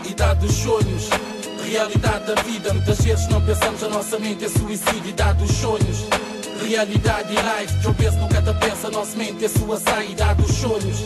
assim. 0.00 0.10
Idade 0.10 0.46
dos 0.46 0.54
sonhos, 0.54 1.10
realidade 1.68 2.24
da 2.26 2.40
vida. 2.42 2.72
Muitas 2.72 3.00
vezes 3.00 3.28
não 3.28 3.44
pensamos 3.44 3.82
a 3.82 3.88
nossa 3.88 4.18
mente 4.18 4.44
é 4.44 4.48
suicídio. 4.48 5.08
Idade 5.08 5.44
dos 5.44 5.50
sonhos, 5.56 6.06
realidade 6.64 7.32
e 7.32 7.36
life. 7.36 7.80
Que 7.80 7.86
eu 7.86 7.94
penso 7.94 8.16
nunca 8.18 8.40
te 8.40 8.54
pensa, 8.64 8.86
a 8.86 8.90
nossa 8.92 9.16
mente 9.16 9.44
é 9.44 9.48
sua 9.48 9.76
saída 9.78 10.34
dos 10.34 10.54
sonhos. 10.54 10.98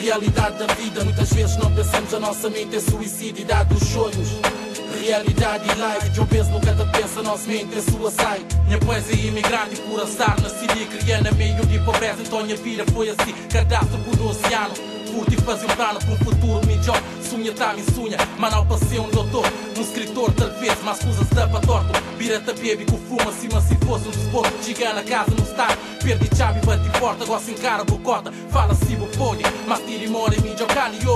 Realidade 0.00 0.58
da 0.58 0.72
vida, 0.74 1.02
muitas 1.02 1.32
vezes 1.32 1.56
não 1.56 1.74
pensamos 1.74 2.14
a 2.14 2.20
nossa 2.20 2.48
mente 2.48 2.76
é 2.76 2.80
suicídio. 2.80 3.42
Idade 3.42 3.74
dos 3.74 3.88
sonhos 3.88 4.63
realidade 5.04 5.64
e 5.68 5.74
life 5.74 6.10
Que 6.10 6.18
eu 6.18 6.26
penso 6.26 6.50
nunca 6.50 6.74
te 6.74 6.98
pensa, 6.98 7.22
nosso 7.22 7.48
mente 7.48 7.80
sua 7.82 8.10
sai. 8.10 8.44
Minha 8.66 8.78
poesia 8.78 9.14
é 9.14 9.26
imigrante 9.26 9.80
por 9.82 10.00
azar 10.00 10.40
Nasci 10.40 10.64
e 10.64 10.86
criei 10.86 11.20
na 11.20 11.32
meio 11.32 11.64
de 11.66 11.78
pobreza 11.80 12.22
Então 12.22 12.42
minha 12.42 12.56
vida 12.56 12.84
foi 12.92 13.10
assim, 13.10 13.32
cadastro 13.50 13.98
por 13.98 14.26
oceano 14.26 14.94
Curto 15.14 15.32
e 15.32 15.36
fazer 15.42 15.66
um 15.66 15.76
plano 15.76 16.00
para 16.00 16.10
um 16.10 16.16
futuro 16.16 16.66
melhor. 16.66 17.00
Sunha 17.22 17.52
tá 17.52 17.72
me 17.72 17.84
sunha, 17.94 18.16
mas 18.36 18.52
não 18.52 18.66
passei 18.66 18.98
um 18.98 19.08
doutor. 19.10 19.46
Um 19.78 19.80
escritor 19.80 20.32
talvez, 20.32 20.76
mas 20.82 20.98
coisas 20.98 21.28
da 21.28 21.46
para 21.46 21.60
torto 21.60 21.92
Vira-te 22.18 22.46
baby 22.46 22.84
com 22.84 22.98
fuma, 22.98 23.30
acima 23.30 23.60
se 23.60 23.76
fosse 23.76 24.08
um 24.08 24.10
desporto. 24.10 24.52
Chega 24.64 24.92
na 24.92 25.04
casa 25.04 25.30
no 25.30 25.44
estado, 25.44 25.78
perdi 26.02 26.36
chave, 26.36 26.60
bate 26.66 26.98
forte 26.98 27.22
Agora 27.22 27.40
se 27.40 27.52
encara, 27.52 27.84
bocota, 27.84 28.32
fala-se, 28.50 28.96
pode 29.16 29.44
Mas 29.68 29.78
tira 29.86 30.04
e 30.04 30.08
mora 30.08 30.34
mim, 30.40 30.56
jogando 30.58 30.94
e 31.00 31.08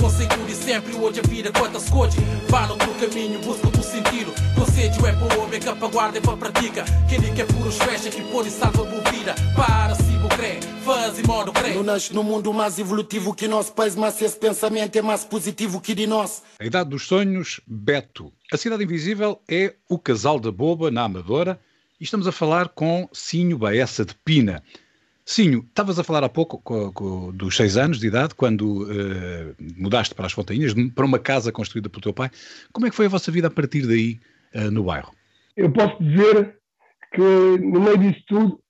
Conceito 0.00 0.36
de 0.46 0.54
sempre, 0.54 0.94
hoje 0.94 1.20
a 1.20 1.28
vida 1.28 1.52
coisas. 1.90 2.18
Vá 2.48 2.66
no 2.66 2.76
teu 2.76 2.94
caminho, 2.94 3.38
busca 3.40 3.68
o 3.68 3.70
teu 3.70 3.82
sentido. 3.82 4.32
Conceito 4.54 5.06
é 5.06 5.12
para 5.12 5.36
o 5.36 5.42
homem, 5.42 5.60
que 5.60 5.68
é 5.68 5.74
para 5.74 5.88
guarda 5.88 6.18
e 6.18 6.20
para 6.20 6.36
prática 6.36 6.84
Quem 7.08 7.20
diz 7.20 7.30
que 7.30 7.42
é 7.42 7.44
puros 7.44 7.76
fecha, 7.76 8.08
que 8.08 8.22
põe 8.30 8.46
e 8.46 8.50
salva 8.50 8.82
a 8.82 9.10
vida. 9.10 9.34
Para 9.54 9.94
se 9.94 10.16
vou 10.18 10.30
crer, 10.30 10.62
faz 10.84 11.18
e 11.18 11.26
modo 11.26 11.52
crer. 11.52 11.74
Não 11.74 11.82
nasce 11.82 12.14
no 12.14 12.24
mundo 12.24 12.52
mais 12.52 12.78
evolutivo 12.78 13.34
que 13.34 13.46
nosso 13.46 13.72
país 13.72 13.94
Mas 13.94 14.20
esse 14.22 14.38
pensamento 14.38 14.96
é 14.96 15.02
mais 15.02 15.24
positivo 15.24 15.80
que 15.80 15.94
de 15.94 16.06
nós. 16.06 16.42
A 16.58 16.64
Idade 16.64 16.88
dos 16.88 17.06
Sonhos, 17.06 17.60
Beto. 17.66 18.32
A 18.50 18.56
Cidade 18.56 18.82
Invisível 18.82 19.40
é 19.48 19.74
o 19.88 19.98
casal 19.98 20.40
da 20.40 20.50
boba 20.50 20.90
na 20.90 21.04
Amadora 21.04 21.60
e 22.00 22.04
estamos 22.04 22.26
a 22.26 22.32
falar 22.32 22.68
com 22.68 23.06
Sinho 23.12 23.58
Baessa 23.58 24.04
de 24.04 24.14
Pina 24.14 24.62
Sim, 25.30 25.60
estavas 25.60 25.96
a 25.96 26.02
falar 26.02 26.24
há 26.24 26.28
pouco 26.28 26.58
com, 26.58 26.92
com, 26.92 27.30
dos 27.30 27.56
seis 27.56 27.76
anos 27.76 28.00
de 28.00 28.08
idade, 28.08 28.34
quando 28.34 28.82
uh, 28.82 29.54
mudaste 29.76 30.12
para 30.12 30.26
as 30.26 30.32
Fontainhas, 30.32 30.74
para 30.92 31.06
uma 31.06 31.20
casa 31.20 31.52
construída 31.52 31.88
pelo 31.88 32.02
teu 32.02 32.12
pai. 32.12 32.28
Como 32.72 32.84
é 32.84 32.90
que 32.90 32.96
foi 32.96 33.06
a 33.06 33.10
vossa 33.10 33.30
vida 33.30 33.46
a 33.46 33.50
partir 33.50 33.86
daí 33.86 34.18
uh, 34.56 34.72
no 34.72 34.82
bairro? 34.82 35.14
Eu 35.56 35.70
posso 35.70 36.02
dizer 36.02 36.56
que 37.14 37.22
no 37.60 37.80
meio 37.80 37.98
disso 37.98 38.24
tudo 38.26 38.60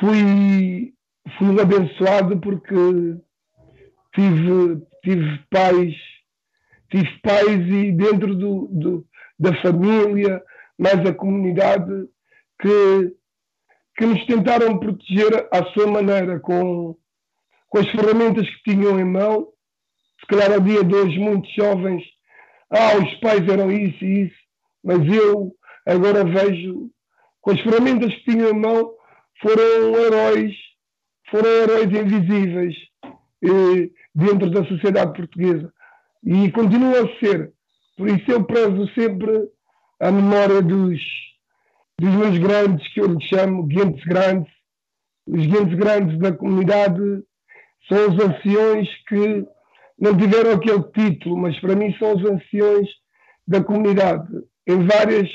fui, 0.00 0.94
fui 1.36 1.60
abençoado 1.60 2.40
porque 2.40 2.74
tive, 4.14 4.82
tive 5.04 5.40
pais, 5.50 5.94
tive 6.90 7.20
pais 7.22 7.68
e 7.68 7.92
dentro 7.92 8.34
do, 8.34 8.68
do 8.72 9.06
da 9.38 9.54
família, 9.60 10.42
mais 10.78 11.04
a 11.04 11.12
comunidade, 11.12 12.08
que 12.58 13.12
que 14.02 14.06
nos 14.06 14.26
tentaram 14.26 14.80
proteger 14.80 15.46
à 15.52 15.64
sua 15.66 15.86
maneira, 15.86 16.40
com, 16.40 16.96
com 17.68 17.78
as 17.78 17.88
ferramentas 17.88 18.48
que 18.50 18.72
tinham 18.72 18.98
em 18.98 19.04
mão. 19.04 19.46
Se 20.18 20.26
calhar 20.26 20.60
de 20.60 20.94
hoje, 20.96 21.20
muitos 21.20 21.54
jovens, 21.54 22.02
ah, 22.68 22.96
os 22.96 23.14
pais 23.20 23.48
eram 23.48 23.70
isso 23.70 24.04
e 24.04 24.24
isso, 24.24 24.40
mas 24.82 24.98
eu 25.06 25.54
agora 25.86 26.24
vejo, 26.24 26.90
com 27.40 27.52
as 27.52 27.60
ferramentas 27.60 28.12
que 28.12 28.32
tinham 28.32 28.50
em 28.50 28.58
mão, 28.58 28.92
foram 29.40 29.96
heróis, 29.96 30.52
foram 31.30 31.48
heróis 31.48 31.92
invisíveis 31.92 32.74
eh, 33.04 33.88
dentro 34.12 34.50
da 34.50 34.64
sociedade 34.64 35.12
portuguesa. 35.12 35.72
E 36.24 36.50
continuam 36.50 37.04
a 37.04 37.18
ser. 37.20 37.52
Por 37.96 38.08
isso 38.08 38.28
eu 38.32 38.42
prezo 38.42 38.92
sempre 38.94 39.48
a 40.00 40.10
memória 40.10 40.60
dos, 40.60 41.00
dos 42.02 42.14
meus 42.16 42.36
grandes, 42.38 42.92
que 42.92 43.00
eu 43.00 43.06
lhes 43.06 43.24
chamo 43.28 43.62
guentes 43.62 44.04
grandes. 44.04 44.52
Os 45.24 45.46
guentes 45.46 45.78
grandes 45.78 46.18
da 46.18 46.32
comunidade 46.32 47.00
são 47.88 48.08
os 48.08 48.24
anciões 48.24 48.88
que 49.06 49.46
não 49.96 50.16
tiveram 50.16 50.50
aquele 50.50 50.82
título, 50.90 51.38
mas 51.38 51.58
para 51.60 51.76
mim 51.76 51.94
são 52.00 52.16
os 52.16 52.28
anciões 52.28 52.88
da 53.46 53.62
comunidade, 53.62 54.26
em 54.66 54.84
várias 54.84 55.30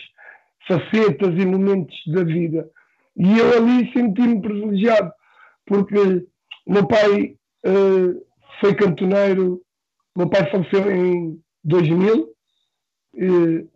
facetas 0.67 1.33
e 1.41 1.45
momentos 1.45 1.95
da 2.07 2.25
vida. 2.25 2.69
E 3.15 3.39
eu 3.39 3.57
ali 3.57 3.89
senti-me 3.93 4.41
privilegiado, 4.41 5.11
porque 5.65 6.27
meu 6.67 6.85
pai 6.85 7.37
uh, 7.65 8.25
foi 8.59 8.75
cantoneiro, 8.75 9.61
meu 10.17 10.29
pai 10.29 10.51
faleceu 10.51 10.91
em 10.91 11.39
2000, 11.63 12.13
eh, 12.13 12.36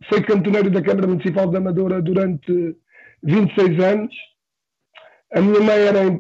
foi 0.08 0.22
cantoneiro 0.22 0.70
da 0.70 0.82
Câmara 0.82 1.08
Municipal 1.08 1.48
da 1.48 1.58
Amadora 1.58 2.02
durante 2.02 2.76
26 3.24 3.84
anos. 3.84 4.16
A 5.34 5.42
minha 5.42 5.62
mãe 5.62 5.80
era 5.80 6.20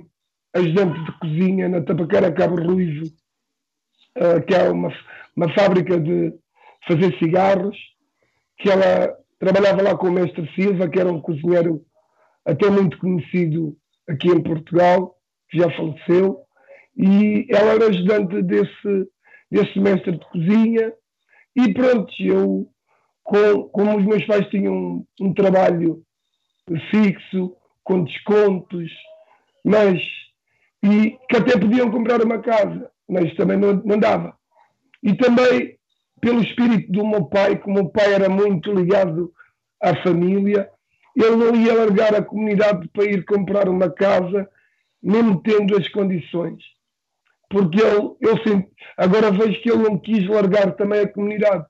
ajudante 0.54 1.04
de 1.04 1.20
cozinha 1.20 1.70
na 1.70 1.82
Tapaquera 1.82 2.32
Cabo 2.32 2.56
Ruivo, 2.56 3.06
eh, 4.16 4.42
que 4.42 4.56
é 4.56 4.70
uma, 4.70 4.92
uma 5.36 5.54
fábrica 5.54 6.00
de 6.00 6.34
fazer 6.88 7.18
cigarros, 7.20 7.78
que 8.58 8.70
ela 8.70 9.16
trabalhava 9.40 9.82
lá 9.82 9.98
com 9.98 10.08
o 10.08 10.12
mestre 10.12 10.50
Silva, 10.56 10.90
que 10.90 11.00
era 11.00 11.12
um 11.12 11.22
cozinheiro 11.22 11.84
até 12.46 12.70
muito 12.70 12.98
conhecido 12.98 13.78
aqui 14.08 14.30
em 14.30 14.42
Portugal, 14.42 15.16
que 15.50 15.60
já 15.60 15.70
faleceu, 15.72 16.40
e 16.98 17.48
ela 17.50 17.74
era 17.74 17.88
ajudante 17.88 18.42
desse, 18.42 19.10
desse 19.50 19.80
mestre 19.80 20.14
de 20.14 20.26
cozinha, 20.26 20.94
e 21.56 21.74
pronto, 21.74 22.12
eu 22.20 22.71
com, 23.32 23.70
como 23.70 23.98
os 23.98 24.04
meus 24.04 24.26
pais 24.26 24.46
tinham 24.50 24.74
um, 24.74 25.06
um 25.22 25.34
trabalho 25.34 26.04
fixo, 26.90 27.56
com 27.82 28.04
descontos, 28.04 28.92
mas 29.64 30.02
e 30.84 31.18
que 31.30 31.38
até 31.38 31.58
podiam 31.58 31.90
comprar 31.90 32.22
uma 32.22 32.40
casa, 32.40 32.92
mas 33.08 33.34
também 33.36 33.56
não, 33.56 33.74
não 33.86 33.98
dava. 33.98 34.36
E 35.02 35.16
também 35.16 35.78
pelo 36.20 36.42
espírito 36.42 36.92
do 36.92 37.08
meu 37.08 37.24
pai, 37.26 37.58
que 37.58 37.70
o 37.70 37.74
meu 37.74 37.88
pai 37.88 38.14
era 38.14 38.28
muito 38.28 38.70
ligado 38.74 39.32
à 39.82 39.96
família, 40.04 40.70
ele 41.16 41.36
não 41.38 41.56
ia 41.56 41.74
largar 41.74 42.14
a 42.14 42.22
comunidade 42.22 42.90
para 42.90 43.06
ir 43.06 43.24
comprar 43.24 43.70
uma 43.70 43.90
casa, 43.90 44.48
mesmo 45.02 45.42
tendo 45.42 45.78
as 45.78 45.88
condições. 45.88 46.62
Porque 47.50 47.82
ele, 47.82 48.14
eu 48.20 48.68
agora 48.98 49.32
vejo 49.32 49.62
que 49.62 49.72
ele 49.72 49.84
não 49.84 49.98
quis 49.98 50.28
largar 50.28 50.76
também 50.76 51.00
a 51.00 51.08
comunidade 51.08 51.66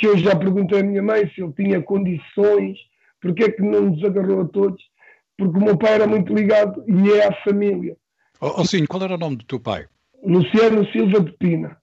que 0.00 0.06
eu 0.06 0.16
já 0.16 0.34
perguntei 0.34 0.80
à 0.80 0.82
minha 0.82 1.02
mãe 1.02 1.30
se 1.34 1.42
ele 1.42 1.52
tinha 1.52 1.82
condições, 1.82 2.78
porque 3.20 3.44
é 3.44 3.50
que 3.50 3.60
não 3.60 3.90
nos 3.90 4.02
agarrou 4.02 4.40
a 4.40 4.48
todos, 4.48 4.82
porque 5.36 5.58
o 5.58 5.62
meu 5.62 5.76
pai 5.76 5.92
era 5.92 6.06
muito 6.06 6.34
ligado 6.34 6.82
e 6.88 7.12
é 7.12 7.28
à 7.28 7.44
família. 7.44 7.94
Oh, 8.40 8.54
oh 8.56 8.64
sim, 8.64 8.86
qual 8.86 9.02
era 9.02 9.14
o 9.14 9.18
nome 9.18 9.36
do 9.36 9.44
teu 9.44 9.60
pai? 9.60 9.86
Luciano 10.24 10.90
Silva 10.90 11.20
de 11.20 11.32
Pina. 11.32 11.76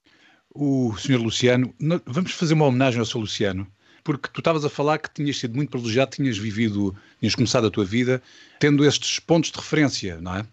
O 0.53 0.97
senhor 0.97 1.21
Luciano, 1.21 1.71
vamos 2.07 2.31
fazer 2.31 2.55
uma 2.55 2.65
homenagem 2.65 2.99
ao 2.99 3.05
seu 3.05 3.21
Luciano, 3.21 3.67
porque 4.03 4.29
tu 4.33 4.39
estavas 4.39 4.65
a 4.65 4.69
falar 4.69 4.97
que 4.97 5.13
tinhas 5.13 5.37
sido 5.37 5.55
muito 5.55 5.69
privilegiado, 5.69 6.15
tinhas 6.15 6.39
vivido, 6.39 6.95
tinhas 7.19 7.35
começado 7.35 7.67
a 7.67 7.71
tua 7.71 7.85
vida 7.85 8.19
tendo 8.59 8.83
estes 8.83 9.19
pontos 9.19 9.51
de 9.51 9.59
referência, 9.59 10.19
não 10.19 10.35
é? 10.35 10.43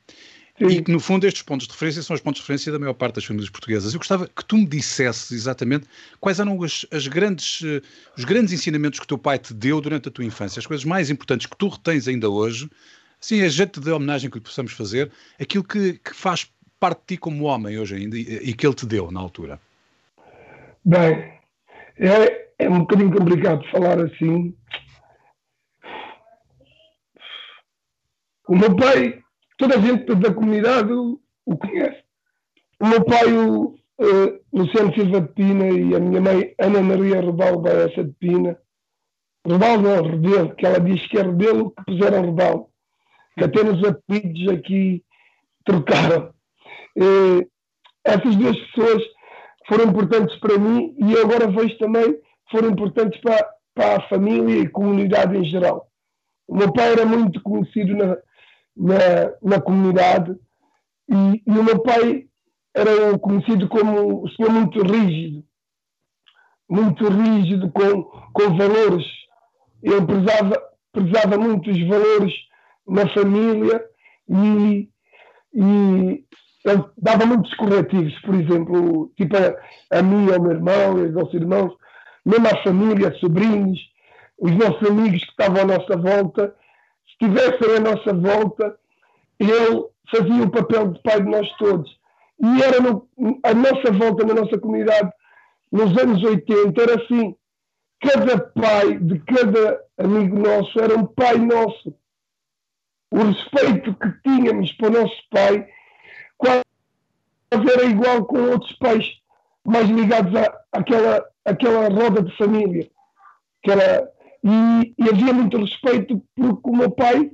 E 0.61 0.83
que, 0.83 0.93
no 0.93 1.01
fundo, 1.01 1.27
estes 1.27 1.43
pontos 1.43 1.67
de 1.67 1.73
referência 1.73 2.01
são 2.03 2.15
os 2.15 2.21
pontos 2.21 2.39
de 2.39 2.43
referência 2.43 2.71
da 2.71 2.79
maior 2.79 2.95
parte 2.95 3.17
das 3.17 3.25
famílias 3.25 3.51
portuguesas. 3.51 3.93
Eu 3.93 3.99
gostava 3.99 4.29
que 4.29 4.45
tu 4.45 4.57
me 4.57 4.67
dissesses 4.67 5.33
exatamente 5.33 5.87
quais 6.21 6.39
eram 6.39 6.63
as, 6.63 6.87
as 6.93 7.09
grandes, 7.09 7.61
uh, 7.63 7.83
os 8.17 8.25
grandes 8.25 8.53
ensinamentos 8.53 9.01
que 9.01 9.05
o 9.05 9.09
teu 9.09 9.19
pai 9.19 9.37
te 9.37 9.53
deu 9.53 9.81
durante 9.81 10.09
a 10.09 10.13
tua 10.13 10.25
infância, 10.25 10.61
as 10.61 10.67
coisas 10.67 10.85
mais 10.85 11.11
importantes 11.11 11.47
que 11.47 11.57
tu 11.57 11.69
retens 11.69 12.07
ainda 12.07 12.31
hoje, 12.31 12.71
assim, 13.21 13.43
a 13.43 13.49
jeito 13.49 13.81
de 13.81 13.91
homenagem 13.91 14.31
que 14.31 14.39
lhe 14.39 14.45
possamos 14.45 14.73
fazer, 14.73 15.11
aquilo 15.41 15.65
que, 15.65 15.95
que 15.95 16.15
faz 16.15 16.49
parte 16.79 17.01
de 17.01 17.07
ti 17.07 17.17
como 17.17 17.45
homem 17.45 17.77
hoje 17.77 17.97
ainda 17.97 18.17
e, 18.17 18.21
e 18.21 18.55
que 18.55 18.65
ele 18.65 18.75
te 18.75 18.87
deu 18.87 19.11
na 19.11 19.19
altura. 19.19 19.61
Bem, 20.85 21.33
é, 21.97 22.51
é 22.61 22.71
um 22.71 22.81
bocadinho 22.81 23.11
complicado 23.11 23.65
falar 23.73 23.99
assim. 23.99 24.55
O 28.47 28.55
meu 28.55 28.77
pai 28.77 29.24
toda 29.57 29.77
a 29.77 29.81
gente 29.81 30.15
da 30.15 30.33
comunidade 30.33 30.93
o, 30.93 31.21
o 31.47 31.57
conhece. 31.57 32.03
o 32.81 32.87
meu 32.87 33.05
pai, 33.05 33.33
o 33.33 33.75
uh, 33.99 34.41
Luciano 34.53 34.95
Silva 34.95 35.21
de 35.21 35.29
Pina, 35.29 35.69
e 35.69 35.95
a 35.95 36.01
minha 36.01 36.21
mãe, 36.21 36.55
Ana 36.59 36.83
Maria 36.83 37.21
Rebalo 37.21 37.61
Baessa 37.61 38.05
de 38.05 38.13
Pina. 38.13 38.59
Rebalo 39.47 39.83
não, 39.83 40.03
Rebelo, 40.03 40.55
que 40.55 40.67
ela 40.67 40.81
diz 40.81 41.07
que 41.07 41.19
é 41.19 41.23
Rebelo 41.23 41.71
que 41.71 41.85
puseram 41.85 42.23
Rebalo. 42.23 42.69
Que 43.37 43.45
até 43.45 43.63
nos 43.63 43.83
apelidos 43.85 44.49
aqui 44.53 45.03
trocaram. 45.65 46.33
Uh, 46.97 47.49
essas 48.05 48.37
duas 48.37 48.57
pessoas 48.59 49.03
foram 49.67 49.87
importantes 49.87 50.39
para 50.39 50.59
mim 50.59 50.95
e 50.99 51.17
agora 51.19 51.51
vejo 51.51 51.77
também 51.79 52.19
foram 52.51 52.71
importantes 52.71 53.21
para, 53.21 53.49
para 53.75 53.97
a 53.97 54.09
família 54.09 54.61
e 54.61 54.69
comunidade 54.69 55.37
em 55.37 55.45
geral. 55.45 55.89
O 56.47 56.57
meu 56.57 56.73
pai 56.73 56.93
era 56.93 57.07
muito 57.07 57.43
conhecido 57.43 57.97
na, 57.97 58.17
na, 58.77 59.33
na 59.43 59.61
comunidade 59.61 60.37
e, 61.09 61.43
e, 61.47 61.59
o 61.59 61.63
meu 61.63 61.81
pai 61.81 62.27
era 62.75 63.19
conhecido 63.19 63.69
como 63.69 64.25
o 64.25 64.29
senhor 64.31 64.51
muito 64.51 64.83
rígido, 64.83 65.45
muito 66.69 67.09
rígido 67.09 67.71
com, 67.71 68.03
com 68.33 68.57
valores. 68.57 69.07
Ele 69.83 70.05
prezava, 70.05 70.63
prezava 70.93 71.39
muito 71.39 71.71
os 71.71 71.87
valores 71.87 72.33
na 72.87 73.07
família 73.13 73.85
e, 74.29 74.89
e 75.55 76.25
ele 76.65 76.85
dava 76.97 77.27
muitos 77.27 77.53
corretivos, 77.55 78.19
por 78.23 78.35
exemplo, 78.35 79.13
tipo 79.17 79.37
a, 79.37 79.99
a 79.99 80.03
mim, 80.03 80.33
ao 80.33 80.41
meu 80.41 80.53
irmão, 80.53 80.99
aos 80.99 81.13
nossos 81.13 81.35
irmãos, 81.35 81.73
mesmo 82.25 82.47
à 82.47 82.63
família, 82.63 83.15
sobrinhos, 83.21 83.79
os 84.39 84.51
nossos 84.53 84.89
amigos 84.89 85.23
que 85.23 85.31
estavam 85.31 85.63
à 85.63 85.65
nossa 85.67 85.97
volta, 85.97 86.55
estivessem 87.15 87.77
à 87.77 87.81
nossa 87.81 88.13
volta, 88.13 88.79
ele 89.39 89.51
fazia 90.11 90.45
o 90.45 90.51
papel 90.51 90.93
de 90.93 91.03
pai 91.03 91.23
de 91.23 91.29
nós 91.29 91.51
todos. 91.57 91.91
E 92.43 92.63
era 92.63 92.81
no, 92.81 93.09
a 93.43 93.55
nossa 93.55 93.93
volta 93.93 94.27
na 94.27 94.35
nossa 94.35 94.59
comunidade, 94.59 95.11
nos 95.71 95.97
anos 95.97 96.23
80, 96.23 96.83
era 96.83 97.03
assim. 97.03 97.35
Cada 98.01 98.39
pai 98.39 98.99
de 98.99 99.19
cada 99.21 99.81
amigo 99.99 100.39
nosso 100.39 100.79
era 100.79 100.97
um 100.97 101.07
pai 101.07 101.39
nosso. 101.39 101.95
O 103.11 103.19
respeito 103.19 103.95
que 103.95 104.13
tínhamos 104.23 104.73
para 104.73 104.89
o 104.89 105.03
nosso 105.03 105.17
pai 105.31 105.67
quase 106.37 106.65
era 107.53 107.85
igual 107.85 108.25
com 108.27 108.51
outros 108.51 108.73
pais 108.73 109.07
mais 109.65 109.89
ligados 109.89 110.35
à, 110.35 110.53
àquela, 110.73 111.25
àquela 111.45 111.89
roda 111.89 112.23
de 112.23 112.37
família. 112.37 112.91
Que 113.63 113.71
era, 113.71 114.11
e, 114.45 114.95
e 114.99 115.09
havia 115.09 115.33
muito 115.33 115.57
respeito 115.57 116.23
porque 116.37 116.71
o 116.71 116.77
meu 116.77 116.91
pai 116.91 117.31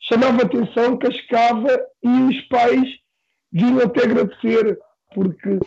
chamava 0.00 0.42
atenção, 0.42 0.96
cascava 0.96 1.68
e 2.02 2.08
os 2.08 2.40
pais 2.48 2.88
vinham 3.52 3.80
até 3.80 4.04
agradecer, 4.04 4.78
porque 5.14 5.58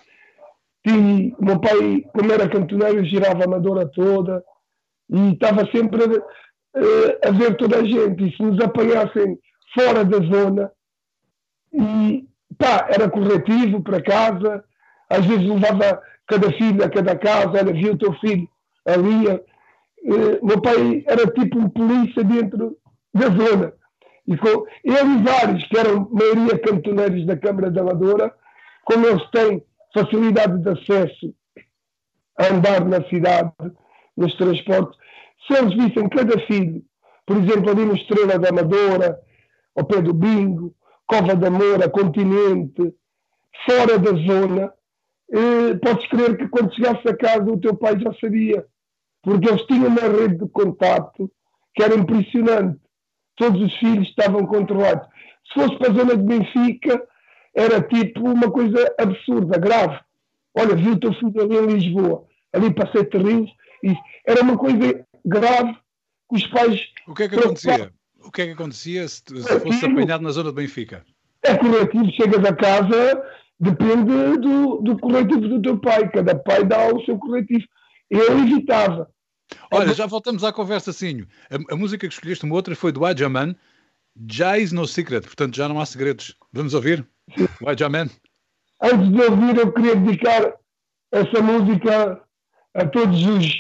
tinha, 0.86 1.36
o 1.38 1.46
meu 1.46 1.60
pai, 1.60 2.04
como 2.14 2.32
era 2.32 2.50
cantoneiro, 2.50 3.06
girava 3.06 3.42
a 3.42 3.46
Amadora 3.46 3.88
toda 3.88 4.44
e 5.10 5.34
estava 5.34 5.70
sempre 5.72 6.04
a, 6.04 7.28
a 7.28 7.32
ver 7.32 7.56
toda 7.58 7.78
a 7.78 7.84
gente. 7.84 8.28
E 8.28 8.36
se 8.36 8.42
nos 8.42 8.60
apanhassem 8.60 9.38
fora 9.74 10.04
da 10.04 10.18
zona, 10.18 10.72
e 11.72 12.28
pá, 12.58 12.88
era 12.90 13.10
corretivo 13.10 13.84
para 13.84 14.02
casa, 14.02 14.64
às 15.08 15.26
vezes 15.26 15.48
levava 15.48 16.02
cada 16.26 16.52
filho 16.54 16.84
a 16.84 16.90
cada 16.90 17.16
casa, 17.16 17.52
olha, 17.60 17.74
viu 17.74 17.94
o 17.94 17.98
teu 17.98 18.14
filho 18.14 18.48
ali. 18.86 19.40
Uh, 20.04 20.46
meu 20.46 20.62
pai 20.62 21.04
era 21.08 21.28
tipo 21.28 21.60
um 21.60 21.70
polícia 21.70 22.24
dentro 22.24 22.78
da 23.14 23.28
zona. 23.28 23.74
E 24.28 24.38
com, 24.38 24.66
ele 24.84 25.20
e 25.20 25.24
vários, 25.24 25.68
que 25.68 25.78
eram 25.78 26.08
maioria 26.12 26.60
cantoneiros 26.60 27.26
da 27.26 27.36
Câmara 27.36 27.72
da 27.72 27.82
Amadora, 27.82 28.34
como 28.84 29.08
eles 29.08 29.28
têm 29.32 29.64
facilidade 29.94 30.62
de 30.62 30.70
acesso 30.70 31.34
a 32.38 32.54
andar 32.54 32.86
na 32.86 33.04
cidade, 33.10 33.52
nos 34.16 34.36
transportes, 34.36 34.98
se 35.48 35.58
eles 35.58 35.74
vissem 35.74 36.08
cada 36.10 36.40
filho, 36.46 36.84
por 37.26 37.38
exemplo, 37.38 37.72
ali 37.72 37.86
no 37.86 37.96
Estrela 37.96 38.38
da 38.38 38.50
Amadora, 38.50 39.20
ao 39.76 39.86
pé 39.86 40.02
do 40.02 40.14
Bingo, 40.14 40.74
Cova 41.08 41.36
da 41.36 41.50
Moura, 41.50 41.90
Continente, 41.90 42.94
fora 43.66 43.98
da 43.98 44.12
zona, 44.12 44.74
eh, 45.32 45.74
podes 45.82 46.08
crer 46.08 46.38
que 46.38 46.48
quando 46.50 46.74
chegasse 46.74 47.08
a 47.08 47.16
casa 47.16 47.52
o 47.52 47.60
teu 47.60 47.76
pai 47.76 48.00
já 48.00 48.14
sabia, 48.14 48.66
porque 49.22 49.50
eles 49.50 49.62
tinham 49.64 49.88
uma 49.88 50.02
rede 50.02 50.38
de 50.38 50.48
contato 50.50 51.32
que 51.76 51.84
era 51.84 51.96
impressionante. 51.96 52.80
Todos 53.36 53.62
os 53.62 53.74
filhos 53.78 54.08
estavam 54.08 54.46
controlados. 54.46 55.08
Se 55.48 55.54
fosse 55.54 55.78
para 55.78 55.92
a 55.92 55.96
zona 55.96 56.18
de 56.18 56.24
Benfica, 56.24 57.02
era 57.56 57.82
tipo 57.82 58.30
uma 58.30 58.52
coisa 58.52 58.94
absurda, 59.00 59.58
grave. 59.58 60.00
Olha, 60.58 60.76
viu 60.76 60.94
o 60.94 61.00
teu 61.00 61.14
filho 61.14 61.42
ali 61.42 61.58
em 61.58 61.78
Lisboa, 61.78 62.26
ali 62.54 62.74
para 62.74 62.92
Sete 62.92 63.18
Rios, 63.18 63.50
era 64.26 64.42
uma 64.42 64.58
coisa 64.58 65.06
grave 65.26 65.74
que 66.30 66.36
os 66.36 66.48
pais. 66.48 66.82
O 67.08 67.14
que 67.14 67.24
é 67.24 67.30
que 67.30 67.36
acontecia? 67.36 67.92
O 68.22 68.32
que 68.32 68.42
é 68.42 68.46
que 68.48 68.52
acontecia 68.52 69.08
se, 69.08 69.24
se 69.26 69.60
fosse 69.60 69.86
apanhado 69.86 70.24
na 70.24 70.32
zona 70.32 70.50
de 70.50 70.56
Benfica? 70.56 71.06
É 71.44 71.56
corretivo, 71.56 72.12
chegas 72.12 72.44
a 72.44 72.54
casa, 72.54 73.24
depende 73.60 74.38
do, 74.40 74.82
do 74.82 74.98
corretivo 75.00 75.48
do 75.48 75.62
teu 75.62 75.80
pai. 75.80 76.10
Cada 76.10 76.36
pai 76.36 76.66
dá 76.66 76.94
o 76.94 77.04
seu 77.06 77.18
corretivo. 77.18 77.66
Eu 78.10 78.40
evitava. 78.40 79.10
Olha, 79.72 79.94
já 79.94 80.06
voltamos 80.06 80.44
à 80.44 80.52
conversa, 80.52 80.94
Sinho. 80.94 81.28
A, 81.50 81.74
a 81.74 81.78
música 81.78 82.08
que 82.08 82.14
escolheste, 82.14 82.46
uma 82.46 82.56
outra, 82.56 82.76
foi 82.76 82.92
do 82.92 83.06
Ajaman. 83.06 83.56
Jazz 84.16 84.72
No 84.72 84.86
Secret, 84.88 85.22
portanto 85.22 85.56
já 85.56 85.70
não 85.70 85.80
há 85.80 85.86
segredos. 85.86 86.36
Vamos 86.52 86.74
ouvir? 86.74 87.08
O 87.62 87.70
Ajaman. 87.70 88.10
Antes 88.82 89.10
de 89.12 89.22
ouvir, 89.22 89.58
eu 89.58 89.72
queria 89.72 89.96
dedicar 89.96 90.54
essa 91.12 91.42
música 91.42 92.22
a 92.74 92.86
todos 92.88 93.26
os. 93.26 93.54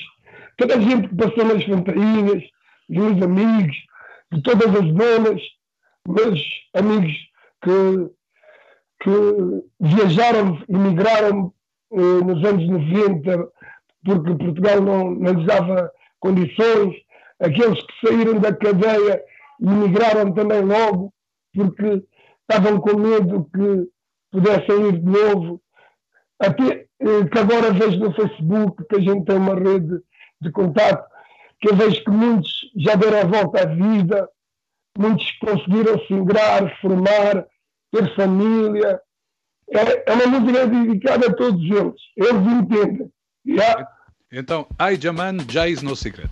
toda 0.58 0.76
a 0.76 0.80
gente 0.80 1.08
que 1.10 1.16
passou 1.16 1.46
nas 1.46 1.64
fontainhas, 1.64 2.44
meus 2.88 3.22
amigos, 3.22 3.76
de 4.32 4.42
todas 4.42 4.68
as 4.68 4.86
zonas, 4.86 5.42
meus 6.08 6.42
amigos 6.74 7.14
que, 7.64 8.10
que 9.02 9.64
viajaram, 9.80 10.62
emigraram 10.70 11.54
eh, 11.92 12.24
nos 12.24 12.44
anos 12.46 12.68
90, 12.68 13.52
porque 14.04 14.36
Portugal 14.36 14.82
não, 14.82 15.12
não 15.12 15.34
lhes 15.34 15.46
dava 15.46 15.92
condições, 16.20 16.96
aqueles 17.40 17.82
que 17.82 18.08
saíram 18.08 18.40
da 18.40 18.54
cadeia 18.54 19.24
emigraram 19.62 20.34
também 20.34 20.62
logo, 20.62 21.14
porque 21.54 22.04
estavam 22.50 22.80
com 22.80 22.98
medo 22.98 23.50
que 23.54 23.90
pudessem 24.32 24.90
ir 24.90 25.00
de 25.00 25.06
novo. 25.06 25.62
Até 26.40 26.88
eh, 27.00 27.26
que 27.32 27.38
agora 27.38 27.72
vejo 27.72 28.00
no 28.00 28.14
Facebook 28.14 28.84
que 28.90 28.96
a 28.96 29.02
gente 29.02 29.26
tem 29.26 29.36
uma 29.36 29.56
rede 29.56 30.00
de 30.42 30.52
contato 30.52 31.10
que 31.60 31.70
eu 31.70 31.76
vejo 31.76 32.04
que 32.04 32.10
muitos 32.10 32.52
já 32.78 32.96
deram 32.96 33.20
a 33.20 33.42
volta 33.42 33.64
à 33.64 33.66
vida, 33.66 34.30
muitos 34.98 35.30
conseguiram 35.40 36.00
se 36.06 36.14
ingrar, 36.14 36.80
formar, 36.82 37.46
ter 37.92 38.16
família. 38.16 39.00
É, 39.72 40.12
é 40.12 40.14
uma 40.14 40.40
música 40.40 40.68
dedicada 40.68 41.28
a 41.28 41.34
todos 41.34 41.62
eles. 41.64 42.02
Eles 42.16 42.42
entendem. 42.48 43.12
Yeah? 43.50 43.88
Então, 44.32 44.68
I 44.80 44.96
Jaman 44.96 45.40
Jais 45.50 45.82
No 45.82 45.96
Secret. 45.96 46.30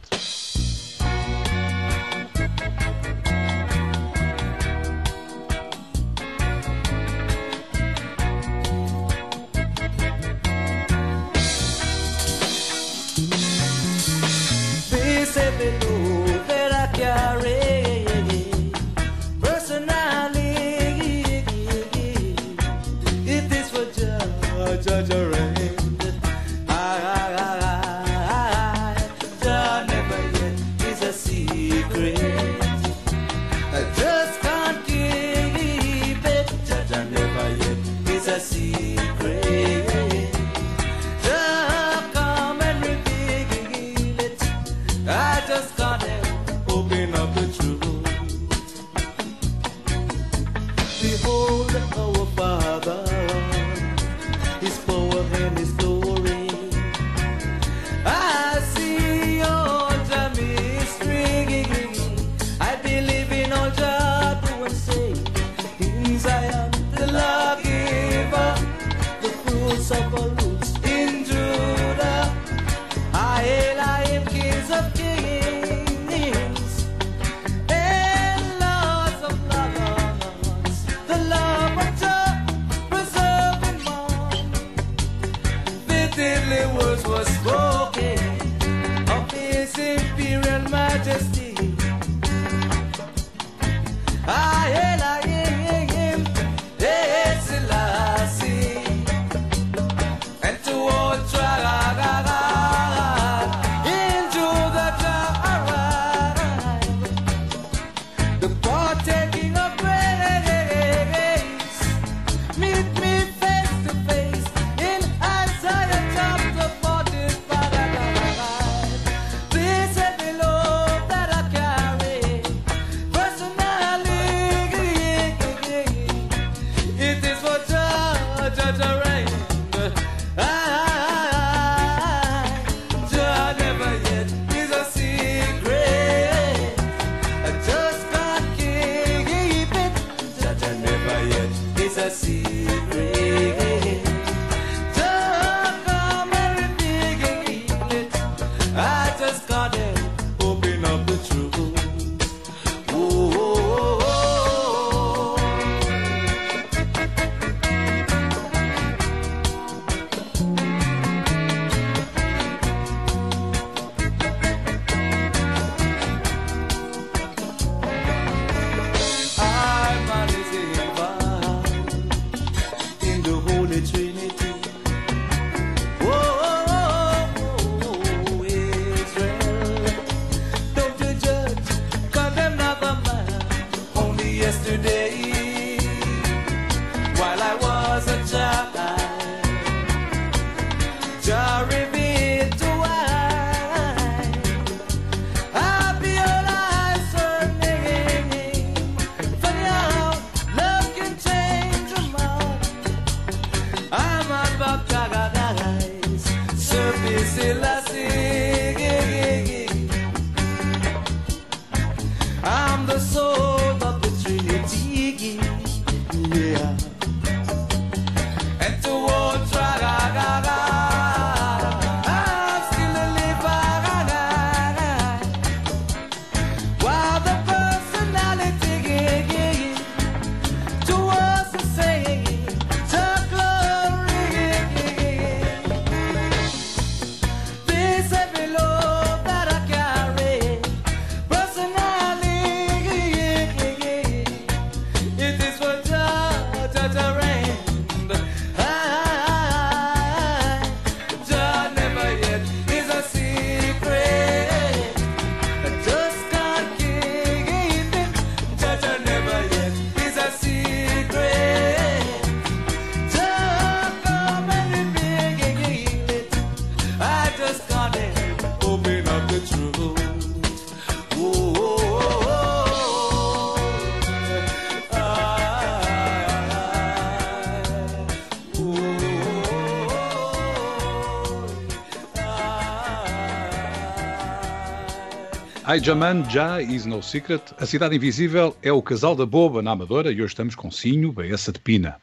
I 285.77 285.79
Jaman 285.79 286.27
Já 286.27 286.59
is 286.59 286.87
no 286.87 287.03
secret. 287.03 287.53
A 287.59 287.63
Cidade 287.67 287.95
Invisível 287.95 288.57
é 288.63 288.71
o 288.71 288.81
casal 288.81 289.15
da 289.15 289.27
boba 289.27 289.61
na 289.61 289.73
Amadora 289.73 290.11
e 290.11 290.15
hoje 290.15 290.31
estamos 290.33 290.55
com 290.55 290.71
Sinho, 290.71 291.11
Baessa 291.11 291.51
de 291.51 291.59
Pina. 291.59 291.97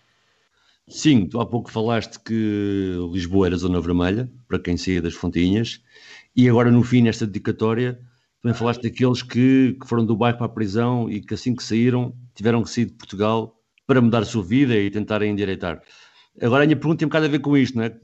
Sim, 0.86 1.26
tu 1.26 1.40
há 1.40 1.46
pouco 1.46 1.72
falaste 1.72 2.20
que 2.20 2.96
Lisboa 3.12 3.48
era 3.48 3.56
zona 3.56 3.80
vermelha, 3.80 4.30
para 4.46 4.60
quem 4.60 4.76
saía 4.76 5.02
das 5.02 5.14
fontinhas, 5.14 5.82
e 6.36 6.48
agora 6.48 6.70
no 6.70 6.84
fim, 6.84 7.02
nesta 7.02 7.26
dedicatória, 7.26 7.98
também 8.40 8.56
falaste 8.56 8.82
daqueles 8.82 9.24
que, 9.24 9.76
que 9.80 9.88
foram 9.88 10.06
do 10.06 10.16
bairro 10.16 10.38
para 10.38 10.46
a 10.46 10.50
prisão 10.50 11.10
e 11.10 11.20
que 11.20 11.34
assim 11.34 11.52
que 11.52 11.64
saíram 11.64 12.14
tiveram 12.32 12.62
que 12.62 12.70
sair 12.70 12.84
de 12.84 12.92
Portugal 12.92 13.60
para 13.88 14.00
mudar 14.00 14.20
a 14.20 14.24
sua 14.24 14.44
vida 14.44 14.76
e 14.76 14.88
tentarem 14.88 15.32
endireitar. 15.32 15.82
Agora 16.40 16.62
a 16.62 16.66
minha 16.66 16.76
pergunta 16.76 17.00
tem 17.00 17.06
um 17.06 17.08
bocado 17.08 17.26
a 17.26 17.28
ver 17.28 17.40
com 17.40 17.56
isto, 17.56 17.76
não 17.76 17.82
é? 17.82 17.96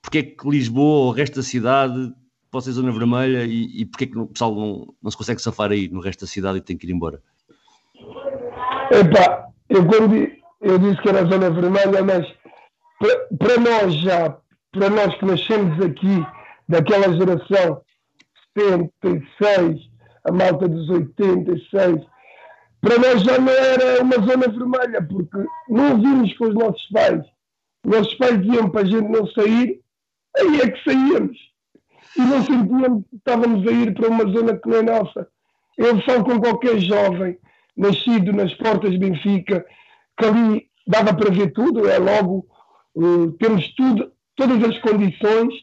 Porquê 0.00 0.18
é 0.18 0.22
que 0.22 0.48
Lisboa, 0.48 1.08
o 1.08 1.10
resto 1.10 1.36
da 1.36 1.42
cidade, 1.42 2.10
ser 2.60 2.72
zona 2.72 2.90
vermelha 2.90 3.44
e, 3.44 3.82
e 3.82 3.86
porquê 3.86 4.06
que 4.06 4.18
o 4.18 4.26
pessoal 4.26 4.54
não, 4.54 4.94
não 5.02 5.10
se 5.10 5.16
consegue 5.16 5.40
safar 5.40 5.70
aí 5.70 5.88
no 5.88 6.00
resto 6.00 6.22
da 6.22 6.26
cidade 6.26 6.58
e 6.58 6.62
tem 6.62 6.76
que 6.76 6.86
ir 6.86 6.92
embora? 6.92 7.22
Epá, 8.90 9.46
eu 9.68 9.86
quando 9.86 10.28
eu 10.60 10.78
disse 10.78 11.00
que 11.00 11.08
era 11.08 11.24
zona 11.24 11.50
vermelha, 11.50 12.02
mas 12.02 12.26
para, 13.38 13.58
nós 13.58 13.94
já, 14.00 14.36
para 14.72 14.90
nós 14.90 15.14
que 15.16 15.24
nascemos 15.24 15.80
aqui, 15.84 16.26
daquela 16.68 17.14
geração 17.16 17.82
76, 18.58 19.80
a 20.24 20.32
malta 20.32 20.68
dos 20.68 20.88
86, 20.90 22.04
para 22.80 22.98
nós 22.98 23.22
já 23.22 23.38
não 23.38 23.52
era 23.52 24.02
uma 24.02 24.16
zona 24.16 24.48
vermelha, 24.48 25.06
porque 25.06 25.38
não 25.68 25.92
ouvimos 25.92 26.36
com 26.36 26.48
os 26.48 26.54
nossos 26.54 26.86
pais. 26.88 27.24
Os 27.84 27.90
nossos 27.90 28.14
pais 28.14 28.42
diziam 28.42 28.70
para 28.70 28.82
a 28.82 28.84
gente 28.84 29.08
não 29.08 29.26
sair, 29.28 29.80
aí 30.36 30.60
é 30.60 30.70
que 30.70 30.84
saíamos. 30.84 31.49
E 32.16 32.20
não 32.20 32.42
sentíamos 32.42 33.04
que 33.08 33.16
estávamos 33.16 33.66
a 33.66 33.70
ir 33.70 33.94
para 33.94 34.08
uma 34.08 34.24
zona 34.24 34.56
que 34.56 34.68
não 34.68 34.76
é 34.78 34.82
nossa. 34.82 35.28
Eu 35.76 36.00
falo 36.02 36.24
com 36.24 36.40
qualquer 36.40 36.78
jovem 36.78 37.38
nascido 37.76 38.32
nas 38.32 38.52
portas 38.54 38.90
de 38.90 38.98
Benfica, 38.98 39.64
que 40.18 40.24
ali 40.26 40.66
dava 40.86 41.14
para 41.14 41.30
ver 41.30 41.52
tudo, 41.52 41.88
é 41.88 41.98
logo, 41.98 42.46
uh, 42.94 43.30
temos 43.32 43.72
tudo, 43.74 44.12
todas 44.36 44.62
as 44.64 44.78
condições 44.80 45.54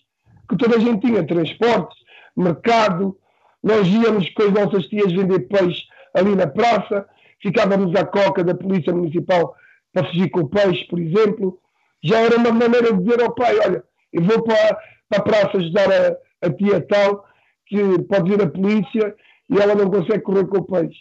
que 0.49 0.57
toda 0.57 0.77
a 0.77 0.79
gente 0.79 1.05
tinha, 1.05 1.27
transportes, 1.27 1.97
mercado, 2.35 3.17
nós 3.61 3.87
íamos 3.87 4.29
com 4.29 4.43
as 4.43 4.53
nossas 4.53 4.87
tias 4.87 5.11
vender 5.11 5.41
peixe 5.47 5.83
ali 6.13 6.35
na 6.35 6.47
praça, 6.47 7.05
ficávamos 7.41 7.93
à 7.95 8.05
coca 8.05 8.43
da 8.43 8.55
Polícia 8.55 8.93
Municipal 8.93 9.55
para 9.93 10.07
fugir 10.07 10.29
com 10.29 10.41
o 10.41 10.49
peixe, 10.49 10.85
por 10.87 10.99
exemplo. 10.99 11.59
Já 12.03 12.19
era 12.19 12.37
uma 12.37 12.51
maneira 12.51 12.93
de 12.93 13.03
dizer 13.03 13.21
ao 13.21 13.33
pai: 13.35 13.57
olha, 13.59 13.83
eu 14.13 14.23
vou 14.23 14.41
para, 14.43 14.77
para 15.09 15.19
a 15.19 15.21
praça 15.21 15.57
ajudar 15.57 15.91
a, 15.91 16.15
a 16.41 16.49
tia 16.49 16.85
tal, 16.87 17.25
que 17.65 17.99
pode 18.03 18.29
vir 18.29 18.41
a 18.41 18.49
polícia 18.49 19.15
e 19.49 19.57
ela 19.57 19.75
não 19.75 19.89
consegue 19.89 20.21
correr 20.21 20.47
com 20.47 20.57
o 20.57 20.65
peixe. 20.65 20.99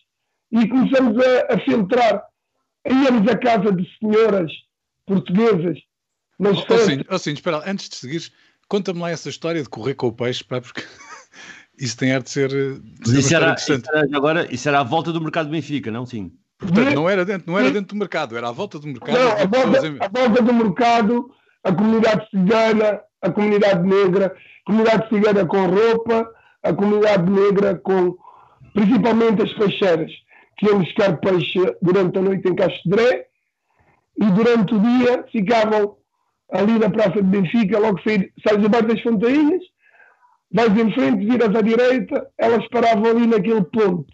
E 0.52 0.68
começamos 0.68 1.16
a, 1.24 1.54
a 1.54 1.58
filtrar. 1.60 2.22
Íamos 2.86 3.28
à 3.30 3.36
casa 3.36 3.72
de 3.72 3.84
senhoras 3.98 4.52
portuguesas. 5.06 5.78
Mas 6.38 6.58
oh, 6.58 6.74
assim, 6.74 7.04
assim, 7.08 7.32
espera, 7.32 7.62
antes 7.66 7.88
de 7.88 7.96
seguires, 7.96 8.32
conta-me 8.68 9.00
lá 9.00 9.10
essa 9.10 9.28
história 9.28 9.62
de 9.62 9.68
correr 9.68 9.94
com 9.94 10.08
o 10.08 10.12
peixe, 10.12 10.44
pá, 10.44 10.60
porque 10.60 10.82
isso 11.78 11.96
tem 11.96 12.12
ar 12.12 12.22
de 12.22 12.30
ser, 12.30 12.48
de 12.48 13.08
ser 13.08 13.18
isso, 13.18 13.34
era, 13.34 13.54
isso 13.54 13.72
era, 13.72 14.16
agora, 14.16 14.54
isso 14.54 14.68
era 14.68 14.80
à 14.80 14.84
volta 14.84 15.12
do 15.12 15.20
mercado 15.20 15.46
de 15.46 15.52
Benfica, 15.52 15.90
não? 15.90 16.04
Sim. 16.04 16.32
Portanto, 16.58 16.94
não 16.94 17.08
era, 17.08 17.24
dentro, 17.24 17.50
não 17.50 17.58
era 17.58 17.70
dentro 17.70 17.94
do 17.94 17.98
mercado, 17.98 18.36
era 18.36 18.48
à 18.48 18.52
volta 18.52 18.78
do 18.78 18.86
mercado. 18.86 19.18
Não, 19.18 19.32
à 19.32 19.46
volta, 19.46 19.78
à 20.00 20.08
volta 20.08 20.42
do 20.42 20.54
mercado, 20.54 21.30
a 21.64 21.72
comunidade 21.72 22.28
cigana, 22.30 23.00
a 23.22 23.30
comunidade 23.30 23.86
negra, 23.86 24.26
a 24.26 24.64
comunidade 24.66 25.08
cigana 25.08 25.46
com 25.46 25.66
roupa, 25.66 26.30
a 26.62 26.72
comunidade 26.72 27.30
negra 27.30 27.74
com, 27.76 28.16
principalmente 28.74 29.42
as 29.42 29.52
peixeiras, 29.54 30.12
que 30.58 30.66
iam 30.66 30.80
buscar 30.80 31.16
peixe 31.18 31.76
durante 31.82 32.18
a 32.18 32.22
noite 32.22 32.48
em 32.48 32.54
Castedré 32.54 33.26
e 34.18 34.24
durante 34.30 34.74
o 34.74 34.80
dia 34.80 35.24
ficavam 35.30 35.96
ali 36.50 36.78
na 36.78 36.90
Praça 36.90 37.22
de 37.22 37.22
Benfica, 37.22 37.78
logo 37.78 38.00
sair, 38.02 38.32
sais 38.46 38.64
abaixo 38.64 38.86
das 38.86 39.02
fontainhas, 39.02 39.62
vais 40.52 40.78
em 40.78 40.92
frente, 40.92 41.26
viras 41.26 41.54
à 41.54 41.60
direita, 41.60 42.26
elas 42.38 42.66
paravam 42.68 43.10
ali 43.10 43.26
naquele 43.26 43.64
ponto. 43.64 44.06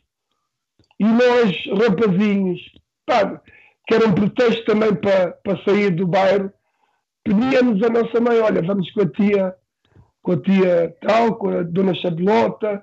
E 0.98 1.04
nós, 1.04 1.56
rapazinhos, 1.78 2.60
pá, 3.06 3.40
que 3.86 3.94
era 3.94 4.08
um 4.08 4.14
pretexto 4.14 4.64
também 4.64 4.94
para, 4.94 5.32
para 5.32 5.62
sair 5.64 5.90
do 5.90 6.06
bairro, 6.06 6.52
pedíamos 7.24 7.82
a 7.82 7.88
nossa 7.88 8.20
mãe, 8.20 8.40
olha, 8.40 8.62
vamos 8.62 8.90
com 8.92 9.02
a 9.02 9.08
tia, 9.08 9.54
com 10.22 10.32
a 10.32 10.36
tia 10.36 10.96
tal, 11.00 11.36
com 11.36 11.48
a 11.48 11.62
dona 11.62 11.94
Chabelota, 11.94 12.82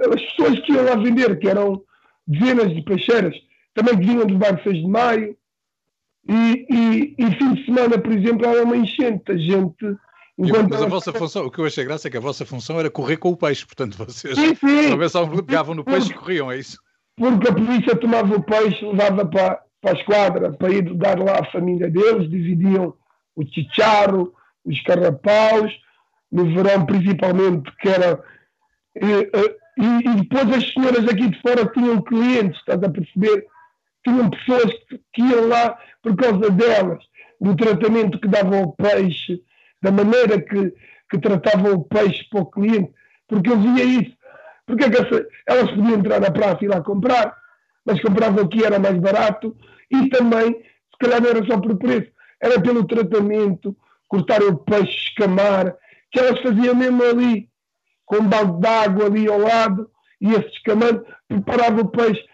as 0.00 0.22
pessoas 0.22 0.60
que 0.60 0.72
iam 0.72 0.84
lá 0.84 0.96
vender, 0.96 1.38
que 1.38 1.48
eram 1.48 1.82
dezenas 2.26 2.74
de 2.74 2.82
peixeiras, 2.82 3.34
também 3.74 3.98
que 3.98 4.06
vinham 4.06 4.26
do 4.26 4.38
bairro 4.38 4.60
6 4.62 4.76
de 4.76 4.86
Maio, 4.86 5.36
e, 6.28 6.66
e, 6.68 7.14
e, 7.18 7.30
fim 7.36 7.54
de 7.54 7.64
semana, 7.64 7.98
por 7.98 8.12
exemplo, 8.12 8.46
era 8.46 8.62
uma 8.62 8.76
enchente, 8.76 9.32
a 9.32 9.36
gente 9.36 9.96
Enquanto 10.38 10.70
mas 10.70 10.82
a 10.82 10.86
vossa 10.86 11.12
função, 11.12 11.46
o 11.46 11.50
que 11.50 11.58
eu 11.58 11.66
achei 11.66 11.84
graça 11.84 12.06
é 12.06 12.10
que 12.10 12.16
a 12.16 12.20
vossa 12.20 12.46
função 12.46 12.78
era 12.78 12.88
correr 12.88 13.16
com 13.16 13.30
o 13.30 13.36
peixe, 13.36 13.66
portanto 13.66 13.98
vocês 13.98 14.36
sim, 14.36 14.54
sim. 14.54 14.96
pegavam 15.44 15.74
no 15.74 15.82
peixe 15.82 16.12
e 16.12 16.14
corriam, 16.14 16.52
é 16.52 16.58
isso? 16.58 16.78
Porque 17.16 17.48
a 17.48 17.52
polícia 17.52 17.96
tomava 17.96 18.36
o 18.36 18.42
peixe, 18.42 18.84
levava 18.84 19.26
para, 19.26 19.60
para 19.80 19.90
a 19.90 19.94
esquadra 19.94 20.52
para 20.52 20.70
ir 20.70 20.94
dar 20.94 21.18
lá 21.18 21.40
à 21.40 21.44
família 21.50 21.90
deles, 21.90 22.30
dividiam 22.30 22.94
o 23.38 23.46
chicharro, 23.46 24.34
os 24.64 24.80
carrapaus, 24.82 25.72
no 26.30 26.44
verão 26.52 26.84
principalmente, 26.84 27.70
que 27.76 27.88
era. 27.88 28.20
E, 28.96 29.30
e, 29.80 30.10
e, 30.10 30.14
depois 30.16 30.50
as 30.56 30.72
senhoras 30.72 31.08
aqui 31.08 31.28
de 31.28 31.40
fora 31.40 31.70
tinham 31.72 32.02
clientes, 32.02 32.58
estás 32.58 32.82
a 32.82 32.90
perceber? 32.90 33.46
Tinham 34.04 34.28
pessoas 34.30 34.72
que, 34.88 35.00
que 35.12 35.22
iam 35.22 35.46
lá 35.46 35.78
por 36.02 36.16
causa 36.16 36.50
delas, 36.50 37.02
do 37.40 37.54
tratamento 37.54 38.18
que 38.20 38.26
davam 38.28 38.58
ao 38.58 38.72
peixe 38.72 39.40
da 39.80 39.92
maneira 39.92 40.40
que, 40.40 40.74
que 41.08 41.18
tratavam 41.18 41.74
o 41.74 41.84
peixe 41.84 42.24
para 42.28 42.40
o 42.40 42.46
cliente, 42.46 42.92
porque 43.28 43.50
eu 43.50 43.60
via 43.60 43.84
isso. 43.84 44.18
Porque 44.66 44.84
é 44.84 44.90
que 44.90 45.28
elas 45.46 45.70
podiam 45.70 45.98
entrar 45.98 46.20
na 46.20 46.30
praça 46.32 46.58
e 46.60 46.64
ir 46.64 46.68
lá 46.68 46.80
comprar, 46.80 47.34
mas 47.86 48.02
compravam 48.02 48.44
aqui, 48.44 48.64
era 48.64 48.80
mais 48.80 48.98
barato, 48.98 49.56
e 49.90 50.08
também, 50.08 50.52
se 50.52 50.98
calhar 50.98 51.22
não 51.22 51.30
era 51.30 51.46
só 51.46 51.58
por 51.58 51.78
preço, 51.78 52.10
era 52.40 52.60
pelo 52.60 52.86
tratamento, 52.86 53.76
cortar 54.06 54.42
o 54.42 54.56
peixe, 54.58 55.08
escamar, 55.08 55.76
que 56.10 56.18
elas 56.18 56.40
faziam 56.40 56.74
mesmo 56.74 57.02
ali, 57.02 57.48
com 58.06 58.16
um 58.16 58.28
balde 58.28 58.60
de 58.60 58.66
água 58.66 59.06
ali 59.06 59.28
ao 59.28 59.38
lado, 59.38 59.90
e 60.20 60.30
esse 60.30 60.48
escamando, 60.48 61.04
preparava 61.28 61.82
o 61.82 61.88
peixe. 61.88 62.24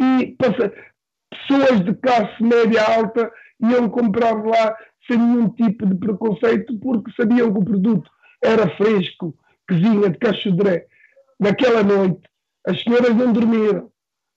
E 0.00 0.36
pessoas 0.38 1.84
de 1.84 1.94
classe 1.94 2.42
média 2.42 2.82
alta 2.96 3.30
iam 3.60 3.88
comprar 3.88 4.34
lá 4.44 4.76
sem 5.06 5.18
nenhum 5.18 5.48
tipo 5.50 5.86
de 5.86 5.94
preconceito, 5.96 6.78
porque 6.78 7.10
sabiam 7.12 7.52
que 7.52 7.58
o 7.58 7.64
produto 7.64 8.10
era 8.42 8.68
fresco, 8.76 9.34
que 9.66 9.74
vinha 9.74 10.08
de 10.08 10.18
Cachodré. 10.18 10.86
Naquela 11.40 11.82
noite, 11.82 12.22
as 12.66 12.82
senhoras 12.82 13.14
não 13.14 13.32
dormiram. 13.32 13.90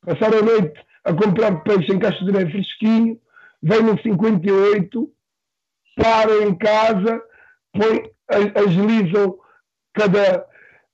Passaram 0.06 0.40
a 0.40 0.42
noite 0.42 0.82
a 1.06 1.14
comprar 1.14 1.64
peixe 1.64 1.92
em 1.92 2.00
Cachodré 2.00 2.50
fresquinho, 2.50 3.20
vêm 3.62 3.84
no 3.84 4.02
58, 4.02 5.12
param 5.96 6.48
em 6.48 6.56
casa, 6.56 7.22
põem, 7.74 8.12
agilizam 8.56 9.38
cada 9.94 10.46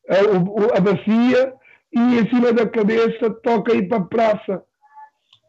a, 0.10 0.77
a 0.77 0.80
bacia 0.80 1.53
e 1.93 1.99
em 1.99 2.30
cima 2.30 2.53
da 2.53 2.67
cabeça 2.67 3.30
toca 3.43 3.73
ir 3.73 3.88
para 3.88 3.97
a 3.97 4.06
praça 4.06 4.63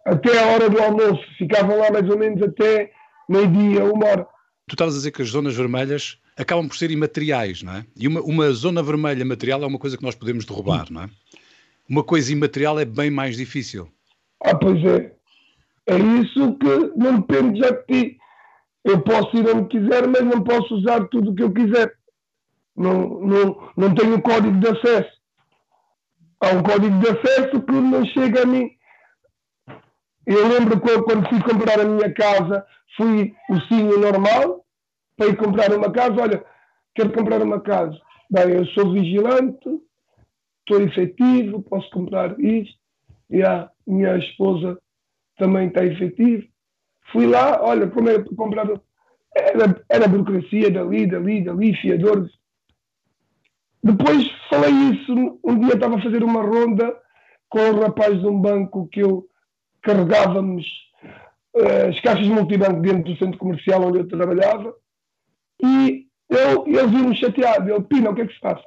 até 0.04 0.38
a 0.38 0.46
hora 0.48 0.70
do 0.70 0.80
almoço. 0.80 1.22
Ficavam 1.36 1.78
lá 1.78 1.90
mais 1.90 2.08
ou 2.08 2.18
menos 2.18 2.42
até 2.42 2.90
meio-dia, 3.28 3.84
uma 3.84 4.06
hora. 4.06 4.26
Tu 4.68 4.74
estavas 4.74 4.94
a 4.94 4.98
dizer 4.98 5.10
que 5.12 5.22
as 5.22 5.28
zonas 5.28 5.54
vermelhas 5.54 6.18
acabam 6.36 6.68
por 6.68 6.76
ser 6.76 6.90
imateriais, 6.90 7.62
não 7.62 7.74
é? 7.74 7.86
E 7.96 8.06
uma, 8.06 8.20
uma 8.20 8.50
zona 8.52 8.82
vermelha 8.82 9.24
material 9.24 9.62
é 9.62 9.66
uma 9.66 9.78
coisa 9.78 9.96
que 9.96 10.02
nós 10.02 10.14
podemos 10.14 10.44
derrubar, 10.44 10.86
não 10.90 11.02
é? 11.02 11.10
Uma 11.88 12.04
coisa 12.04 12.32
imaterial 12.32 12.78
é 12.78 12.84
bem 12.84 13.10
mais 13.10 13.36
difícil. 13.36 13.90
Ah, 14.44 14.54
pois 14.54 14.84
é. 14.84 15.17
É 15.88 15.96
isso 15.96 16.54
que 16.58 16.92
não 16.96 17.20
depende 17.20 17.60
já 17.60 17.70
de 17.70 17.82
ti. 17.86 18.18
Eu 18.84 19.00
posso 19.00 19.34
ir 19.38 19.48
onde 19.48 19.68
quiser, 19.68 20.06
mas 20.06 20.22
não 20.22 20.44
posso 20.44 20.74
usar 20.74 21.08
tudo 21.08 21.30
o 21.30 21.34
que 21.34 21.42
eu 21.42 21.52
quiser. 21.52 21.90
Não, 22.76 23.20
não, 23.20 23.72
não 23.74 23.94
tenho 23.94 24.20
código 24.20 24.60
de 24.60 24.68
acesso. 24.68 25.18
Há 26.40 26.50
um 26.50 26.62
código 26.62 26.98
de 27.00 27.08
acesso 27.08 27.62
que 27.62 27.72
não 27.72 28.04
chega 28.04 28.42
a 28.42 28.46
mim. 28.46 28.70
Eu 30.26 30.46
lembro 30.46 30.78
que 30.78 31.02
quando 31.02 31.26
fui 31.30 31.40
comprar 31.42 31.80
a 31.80 31.84
minha 31.86 32.12
casa, 32.12 32.66
fui 32.94 33.34
o 33.48 33.60
sim 33.62 33.82
normal 33.98 34.62
para 35.16 35.28
ir 35.28 35.36
comprar 35.38 35.72
uma 35.72 35.90
casa. 35.90 36.20
Olha, 36.20 36.44
quero 36.94 37.12
comprar 37.12 37.40
uma 37.40 37.60
casa. 37.60 37.98
Bem, 38.30 38.50
eu 38.50 38.66
sou 38.66 38.92
vigilante, 38.92 39.80
estou 40.60 40.82
efetivo, 40.82 41.62
posso 41.62 41.88
comprar 41.90 42.38
isto. 42.38 42.78
E 43.30 43.42
a 43.42 43.70
minha 43.86 44.18
esposa 44.18 44.78
também 45.38 45.68
está 45.68 45.84
efetiva. 45.84 46.44
Fui 47.12 47.26
lá, 47.26 47.62
olha, 47.62 47.88
como 47.88 48.08
era 48.08 48.22
para 48.22 48.36
comprar. 48.36 48.66
Era, 49.34 49.84
era 49.88 50.08
burocracia 50.08 50.70
dali, 50.70 51.06
dali, 51.06 51.44
dali, 51.44 51.74
fiadores. 51.76 52.30
Depois 53.82 54.30
falei 54.50 54.72
isso, 54.92 55.38
um 55.44 55.58
dia 55.60 55.74
estava 55.74 55.96
a 55.96 56.02
fazer 56.02 56.22
uma 56.22 56.42
ronda 56.42 56.94
com 57.48 57.60
o 57.60 57.80
rapaz 57.80 58.20
de 58.20 58.26
um 58.26 58.38
banco 58.38 58.88
que 58.88 59.00
eu 59.00 59.26
carregávamos 59.80 60.66
uh, 61.54 61.88
as 61.88 62.00
caixas 62.00 62.26
multibanco 62.26 62.80
dentro 62.80 63.04
do 63.04 63.16
centro 63.16 63.38
comercial 63.38 63.82
onde 63.84 64.00
eu 64.00 64.08
trabalhava 64.08 64.74
e 65.62 66.06
eu, 66.28 66.66
ele 66.66 66.86
viu-me 66.88 67.16
chateado. 67.16 67.70
Ele, 67.70 67.82
Pina, 67.84 68.10
o 68.10 68.14
que 68.14 68.22
é 68.22 68.26
que 68.26 68.34
se 68.34 68.40
passa? 68.40 68.64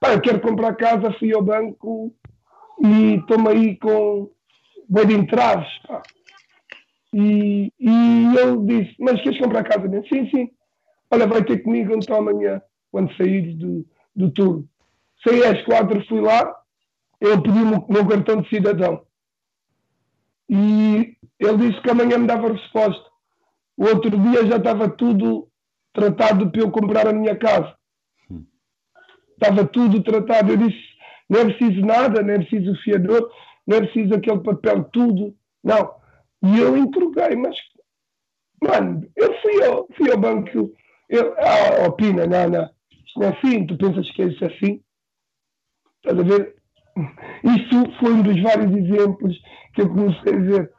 Pá, 0.00 0.12
eu 0.12 0.20
quero 0.20 0.40
comprar 0.40 0.74
casa, 0.74 1.12
fui 1.18 1.32
ao 1.32 1.42
banco 1.42 2.14
e 2.82 3.14
estou-me 3.14 3.48
aí 3.48 3.76
com 3.76 4.30
boi 4.88 5.06
de 5.06 5.14
entraves. 5.14 5.68
Pá. 5.86 6.02
E, 7.12 7.72
e 7.78 8.38
ele 8.38 8.66
disse, 8.66 8.94
mas 8.98 9.20
queres 9.22 9.38
comprar 9.38 9.64
casa 9.64 9.88
mesmo? 9.88 10.06
Sim, 10.08 10.28
sim. 10.30 10.50
Olha, 11.10 11.26
vai 11.26 11.42
ter 11.42 11.62
comigo 11.62 11.94
então 11.94 12.16
amanhã, 12.16 12.60
quando 12.90 13.14
saíres 13.16 13.56
do, 13.56 13.86
do 14.14 14.30
turno. 14.30 14.68
Saí 15.26 15.42
às 15.44 15.64
quatro, 15.64 16.04
fui 16.06 16.20
lá, 16.20 16.54
ele 17.20 17.40
pediu-me 17.40 17.76
o 17.76 17.86
meu 17.88 18.06
cartão 18.06 18.42
de 18.42 18.48
cidadão. 18.48 19.02
E 20.48 21.16
ele 21.38 21.58
disse 21.58 21.80
que 21.82 21.90
amanhã 21.90 22.18
me 22.18 22.26
dava 22.26 22.52
resposta. 22.52 23.08
O 23.76 23.86
outro 23.86 24.10
dia 24.10 24.46
já 24.46 24.56
estava 24.56 24.88
tudo 24.88 25.48
tratado 25.92 26.50
para 26.50 26.60
eu 26.60 26.70
comprar 26.70 27.06
a 27.06 27.12
minha 27.12 27.36
casa. 27.36 27.74
Hum. 28.30 28.44
Estava 29.32 29.66
tudo 29.66 30.02
tratado. 30.02 30.52
Eu 30.52 30.56
disse: 30.56 30.82
não 31.28 31.40
é 31.40 31.44
preciso 31.44 31.80
nada, 31.80 32.22
não 32.22 32.34
é 32.34 32.38
preciso 32.38 32.74
fiador, 32.82 33.30
não 33.68 33.76
é 33.76 33.80
preciso 33.82 34.14
aquele 34.14 34.40
papel, 34.40 34.84
tudo. 34.84 35.36
Não. 35.62 35.94
E 36.42 36.58
eu 36.58 36.76
interroguei, 36.76 37.36
mas, 37.36 37.56
mano, 38.62 39.06
eu 39.14 39.34
fui 39.42 39.64
ao, 39.64 39.88
fui 39.94 40.10
ao 40.10 40.18
banco, 40.18 40.72
eu, 41.10 41.34
ah, 41.38 41.86
opina, 41.86 42.26
não, 42.26 42.48
não, 42.48 42.70
isto 43.04 43.20
não 43.20 43.28
é 43.28 43.36
assim, 43.36 43.66
tu 43.66 43.76
pensas 43.76 44.10
que 44.12 44.22
é 44.22 44.26
isso 44.26 44.44
assim? 44.44 44.82
Estás 45.96 46.18
a 46.18 46.22
ver? 46.22 46.56
Isto 47.44 47.98
foi 48.00 48.12
um 48.12 48.22
dos 48.22 48.40
vários 48.42 48.74
exemplos 48.74 49.38
que 49.74 49.82
eu 49.82 49.88
comecei 49.88 50.32
a 50.32 50.38
dizer. 50.38 50.72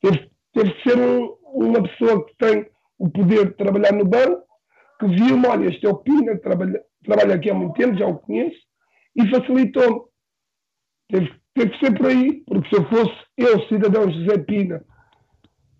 Teve, 0.00 0.30
teve 0.52 0.74
que 0.74 0.88
ser 0.88 0.98
um, 0.98 1.36
uma 1.52 1.82
pessoa 1.82 2.24
que 2.26 2.36
tem 2.36 2.70
o 2.98 3.10
poder 3.10 3.48
de 3.48 3.56
trabalhar 3.56 3.92
no 3.92 4.04
banco, 4.04 4.44
que 5.00 5.06
viu-me, 5.06 5.46
olha, 5.48 5.68
este 5.68 5.84
é 5.84 5.88
o 5.88 5.96
Pina, 5.96 6.38
trabalha, 6.38 6.80
trabalha 7.04 7.34
aqui 7.34 7.50
há 7.50 7.54
muito 7.54 7.74
tempo, 7.74 7.98
já 7.98 8.06
o 8.06 8.18
conheço, 8.18 8.58
e 9.16 9.28
facilitou-me. 9.28 10.02
Teve, 11.08 11.39
teve 11.54 11.70
que 11.70 11.86
ser 11.86 11.96
por 11.96 12.06
aí, 12.06 12.42
porque 12.46 12.68
se 12.68 12.76
eu 12.76 12.88
fosse 12.88 13.16
eu, 13.36 13.60
cidadão 13.68 14.10
José 14.10 14.38
Pina, 14.38 14.84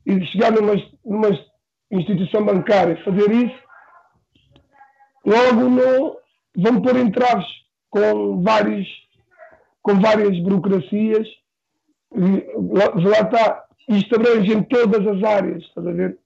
e 0.07 0.25
chegar 0.27 0.53
numa, 0.53 0.75
numa 1.05 1.29
instituição 1.91 2.45
bancária 2.45 2.95
e 2.95 3.05
fazer 3.05 3.31
isso, 3.31 3.61
logo 5.25 5.69
não 5.69 6.17
vão 6.57 6.83
pôr 6.83 6.97
entraves 6.97 7.47
com 7.91 8.43
vários 8.43 8.87
com 9.83 9.99
várias 10.01 10.39
burocracias 10.41 11.27
lá, 12.13 12.87
lá 12.95 13.21
está 13.21 13.65
isto 13.89 14.15
abrange 14.15 14.53
em 14.53 14.63
todas 14.65 15.07
as 15.07 15.23
áreas 15.23 15.63
estás 15.63 15.87
a 15.87 15.93
ver 15.93 16.19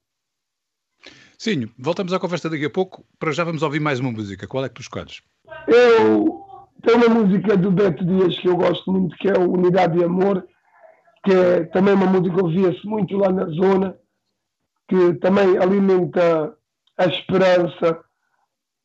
Sim, 1.37 1.69
voltamos 1.77 2.13
à 2.13 2.19
conversa 2.19 2.49
daqui 2.49 2.65
a 2.65 2.69
pouco. 2.69 3.05
Para 3.19 3.33
já 3.33 3.43
vamos 3.43 3.61
ouvir 3.61 3.81
mais 3.81 3.99
uma 3.99 4.09
música. 4.09 4.47
Qual 4.47 4.63
é 4.63 4.69
que 4.69 4.75
tu 4.75 4.81
escolhes? 4.81 5.21
Eu 5.67 6.44
tenho 6.85 6.97
uma 6.97 7.09
música 7.09 7.57
do 7.57 7.71
Beto 7.71 8.05
Dias 8.05 8.37
que 8.39 8.47
eu 8.47 8.55
gosto 8.55 8.91
muito, 8.91 9.15
que 9.17 9.27
é 9.27 9.37
Unidade 9.37 9.97
e 9.97 10.03
Amor, 10.03 10.47
que 11.23 11.33
é 11.33 11.63
também 11.65 11.93
uma 11.93 12.05
música 12.05 12.35
que 12.35 12.41
ouvia-se 12.41 12.85
muito 12.85 13.17
lá 13.17 13.31
na 13.31 13.45
zona, 13.47 13.97
que 14.87 15.13
também 15.15 15.57
alimenta 15.57 16.55
a 16.97 17.05
esperança 17.07 17.99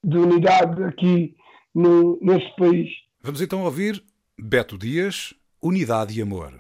de 0.03 0.17
unidade 0.17 0.83
aqui 0.83 1.37
no, 1.75 2.19
nesse 2.23 2.55
país. 2.57 2.89
Vamos 3.23 3.43
então 3.43 3.63
ouvir 3.65 4.03
Beto 4.39 4.79
Dias, 4.79 5.35
Unidade 5.63 6.19
e 6.19 6.23
Amor. 6.23 6.59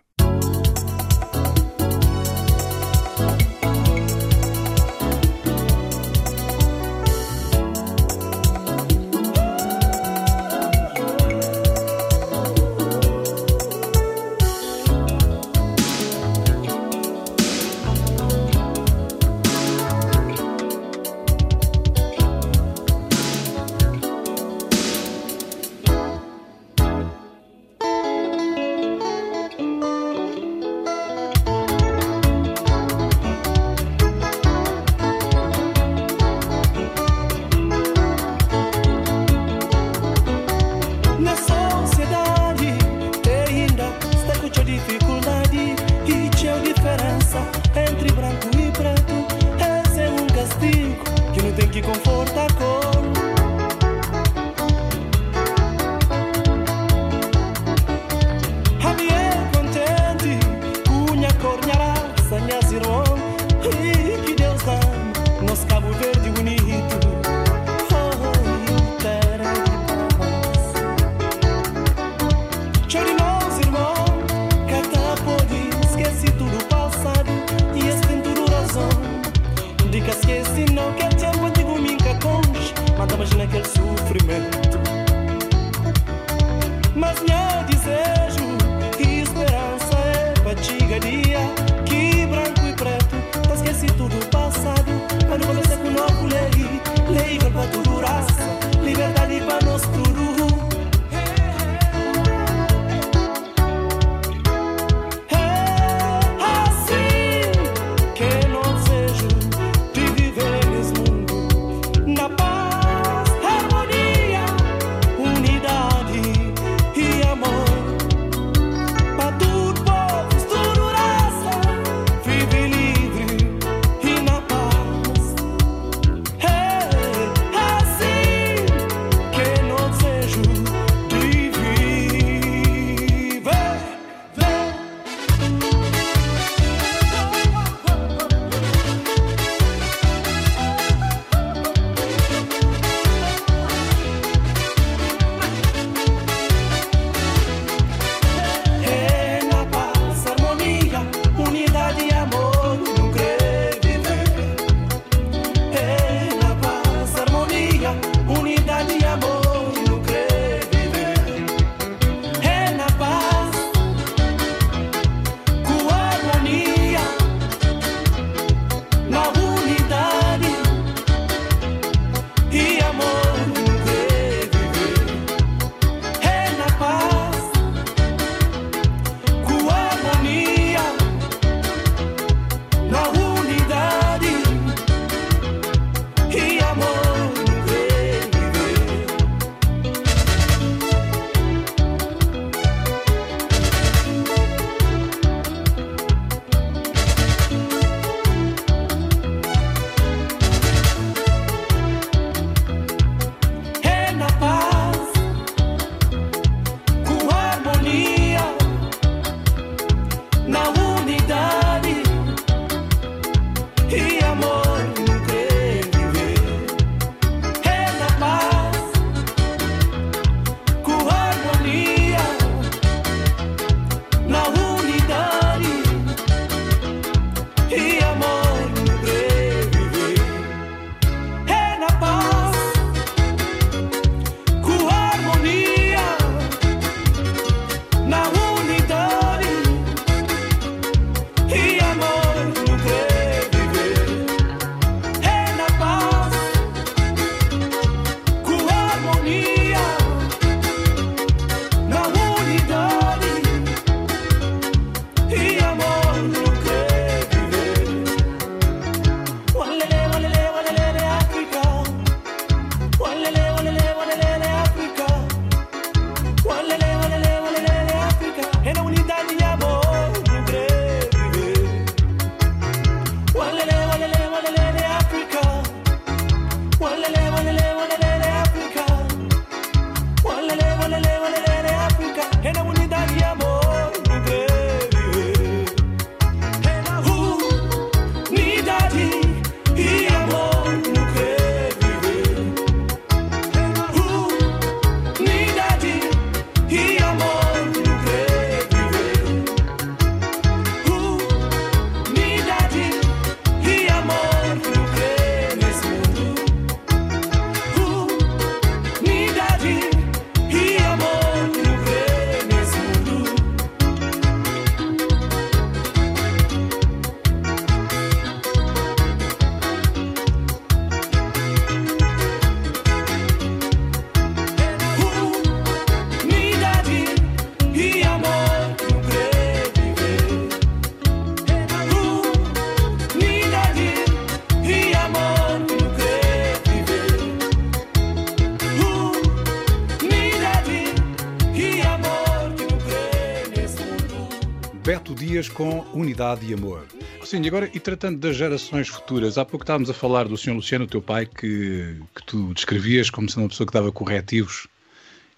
Com 345.54 345.80
unidade 345.92 346.46
e 346.46 346.54
amor. 346.54 346.86
Sim, 347.22 347.42
e 347.42 347.48
agora, 347.48 347.70
e 347.72 347.78
tratando 347.78 348.18
das 348.18 348.36
gerações 348.36 348.88
futuras, 348.88 349.36
há 349.36 349.44
pouco 349.44 349.62
estávamos 349.62 349.90
a 349.90 349.94
falar 349.94 350.26
do 350.26 350.36
Sr. 350.36 350.54
Luciano, 350.54 350.86
teu 350.86 351.02
pai, 351.02 351.26
que, 351.26 351.96
que 352.14 352.24
tu 352.24 352.54
descrevias 352.54 353.10
como 353.10 353.28
sendo 353.28 353.42
uma 353.42 353.48
pessoa 353.50 353.66
que 353.66 353.72
dava 353.72 353.92
corretivos, 353.92 354.66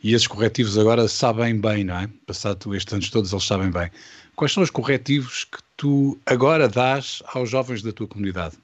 e 0.03 0.15
esses 0.15 0.27
corretivos 0.27 0.79
agora 0.79 1.09
sabem 1.09 1.61
bem, 1.61 1.85
não 1.85 1.97
é? 1.97 2.09
Passado 2.27 2.75
estes 2.75 2.95
anos 2.95 3.11
todos, 3.11 3.33
eles 3.33 3.45
sabem 3.45 3.71
bem. 3.71 3.91
Quais 4.37 4.53
são 4.53 4.63
os 4.63 4.71
corretivos 4.71 5.45
que 5.45 5.59
tu 5.77 6.19
agora 6.25 6.69
dás 6.69 7.23
aos 7.35 7.51
jovens 7.51 7.83
da 7.83 7.93
tua 7.93 8.07
comunidade? 8.07 8.57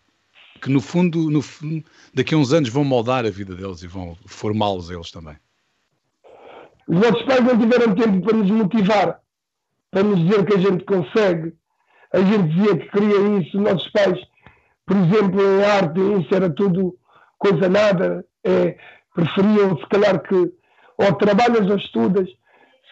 Que 0.61 0.70
no 0.70 0.81
fundo, 0.81 1.31
no 1.31 1.43
fundo 1.43 1.85
daqui 2.14 2.35
a 2.35 2.39
uns 2.39 2.53
anos 2.53 2.68
vão 2.68 2.85
moldar 2.85 3.26
a 3.26 3.31
vida 3.31 3.55
deles 3.55 3.83
e 3.83 3.87
vão 3.87 4.16
formá-los 4.26 4.91
eles 4.91 5.11
também. 5.11 5.37
Os 6.89 6.99
nossos 6.99 7.22
pais 7.24 7.45
não 7.45 7.59
tiveram 7.59 7.95
tempo 7.95 8.20
para 8.22 8.37
nos 8.37 8.51
motivar 8.51 9.20
para 9.91 10.03
nos 10.03 10.20
dizer 10.20 10.45
que 10.45 10.55
a 10.55 10.61
gente 10.61 10.84
consegue. 10.84 11.55
A 12.12 12.20
gente 12.20 12.49
dizia 12.49 12.78
que 12.78 12.91
queria 12.91 13.41
isso, 13.41 13.61
nossos 13.61 13.91
pais, 13.91 14.18
por 14.86 14.97
exemplo, 14.97 15.41
em 15.41 15.64
arte, 15.64 16.01
isso 16.20 16.34
era 16.34 16.51
tudo 16.51 16.97
coisa 17.39 17.68
nada, 17.68 18.24
é, 18.45 18.76
preferiam 19.14 19.76
se 19.78 19.86
calhar 19.89 20.22
que 20.22 20.53
ou 20.99 21.14
trabalhas 21.14 21.70
ou 21.70 21.76
estudas, 21.76 22.28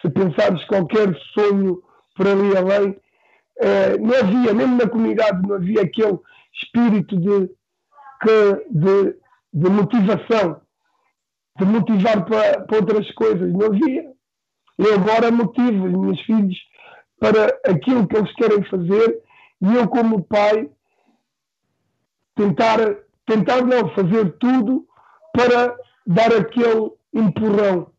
se 0.01 0.09
pensares 0.09 0.63
qualquer 0.65 1.13
sonho 1.33 1.81
por 2.15 2.27
ali 2.27 2.55
além, 2.55 2.97
é, 3.59 3.97
não 3.97 4.15
havia, 4.15 4.53
mesmo 4.53 4.77
na 4.77 4.87
comunidade, 4.87 5.45
não 5.45 5.55
havia 5.55 5.81
aquele 5.81 6.17
espírito 6.53 7.19
de, 7.19 7.49
que, 8.21 8.65
de, 8.71 9.15
de 9.53 9.69
motivação, 9.69 10.61
de 11.57 11.65
motivar 11.65 12.25
para, 12.25 12.61
para 12.61 12.77
outras 12.77 13.11
coisas, 13.11 13.51
não 13.51 13.65
havia. 13.65 14.05
Eu 14.77 14.93
agora 14.93 15.31
motivo 15.31 15.87
os 15.87 15.91
meus 15.91 16.21
filhos 16.21 16.55
para 17.19 17.47
aquilo 17.65 18.07
que 18.07 18.17
eles 18.17 18.33
querem 18.33 18.63
fazer 18.65 19.21
e 19.61 19.73
eu, 19.73 19.87
como 19.87 20.23
pai, 20.23 20.69
tentar, 22.35 22.77
tentar 23.25 23.61
não 23.61 23.89
fazer 23.95 24.37
tudo 24.37 24.87
para 25.33 25.75
dar 26.05 26.33
aquele 26.33 26.91
empurrão. 27.13 27.91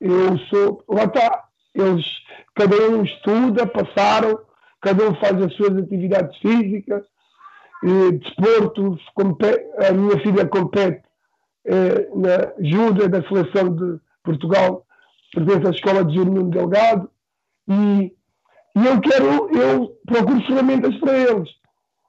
Eu 0.00 0.38
sou, 0.48 0.84
lá 0.88 1.04
está, 1.04 1.48
eles, 1.74 2.06
cada 2.54 2.76
um 2.88 3.02
estuda, 3.02 3.66
passaram, 3.66 4.40
cada 4.80 5.08
um 5.08 5.14
faz 5.16 5.42
as 5.42 5.52
suas 5.54 5.76
atividades 5.76 6.38
físicas, 6.38 7.04
eh, 7.84 8.12
desporto, 8.12 8.98
a 9.88 9.92
minha 9.92 10.18
filha 10.20 10.46
compete 10.46 11.02
eh, 11.64 12.08
na 12.14 12.52
Júlia 12.58 13.08
da 13.08 13.22
seleção 13.22 13.74
de 13.74 14.00
Portugal, 14.22 14.86
pertence 15.32 15.66
à 15.66 15.70
escola 15.70 16.04
de 16.04 16.14
Júnior 16.14 16.44
Delgado, 16.44 17.10
e 17.68 18.14
e 18.76 18.86
eu 18.86 19.00
quero, 19.00 19.50
eu 19.56 19.96
procuro 20.06 20.46
ferramentas 20.46 20.96
para 20.98 21.18
eles. 21.18 21.48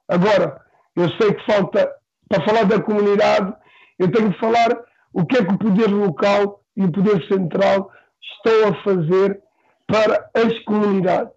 Agora, 0.07 0.61
eu 0.95 1.09
sei 1.19 1.33
que 1.33 1.45
falta, 1.45 1.89
para 2.27 2.45
falar 2.45 2.63
da 2.63 2.81
comunidade, 2.81 3.53
eu 3.97 4.11
tenho 4.11 4.31
que 4.31 4.39
falar 4.39 4.69
o 5.13 5.25
que 5.25 5.37
é 5.37 5.45
que 5.45 5.53
o 5.53 5.57
poder 5.57 5.87
local 5.87 6.61
e 6.75 6.83
o 6.83 6.91
poder 6.91 7.25
central 7.27 7.91
estão 8.21 8.69
a 8.69 8.83
fazer 8.83 9.41
para 9.87 10.29
as 10.33 10.57
comunidades. 10.63 11.35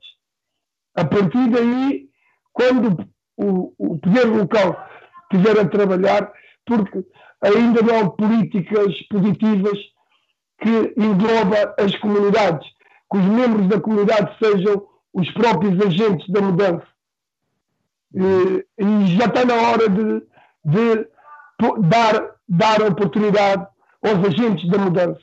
A 0.96 1.04
partir 1.04 1.50
daí, 1.50 2.08
quando 2.52 3.04
o, 3.36 3.72
o 3.78 3.98
poder 3.98 4.24
local 4.26 4.88
estiver 5.32 5.60
a 5.60 5.68
trabalhar, 5.68 6.32
porque 6.66 7.04
ainda 7.42 7.82
não 7.82 7.98
há 7.98 8.10
políticas 8.10 8.94
positivas 9.08 9.78
que 10.60 10.94
engloba 10.96 11.74
as 11.78 11.94
comunidades, 11.98 12.66
que 13.10 13.18
os 13.18 13.24
membros 13.24 13.68
da 13.68 13.80
comunidade 13.80 14.36
sejam 14.42 14.86
os 15.14 15.30
próprios 15.30 15.80
agentes 15.80 16.28
da 16.28 16.42
mudança. 16.42 16.86
E, 18.12 18.66
e 18.78 19.16
já 19.16 19.26
está 19.26 19.44
na 19.44 19.54
hora 19.54 19.88
de, 19.88 20.22
de 20.64 21.08
dar, 21.88 22.34
dar 22.48 22.82
oportunidade 22.82 23.66
aos 24.02 24.26
agentes 24.26 24.68
da 24.68 24.78
mudança. 24.78 25.20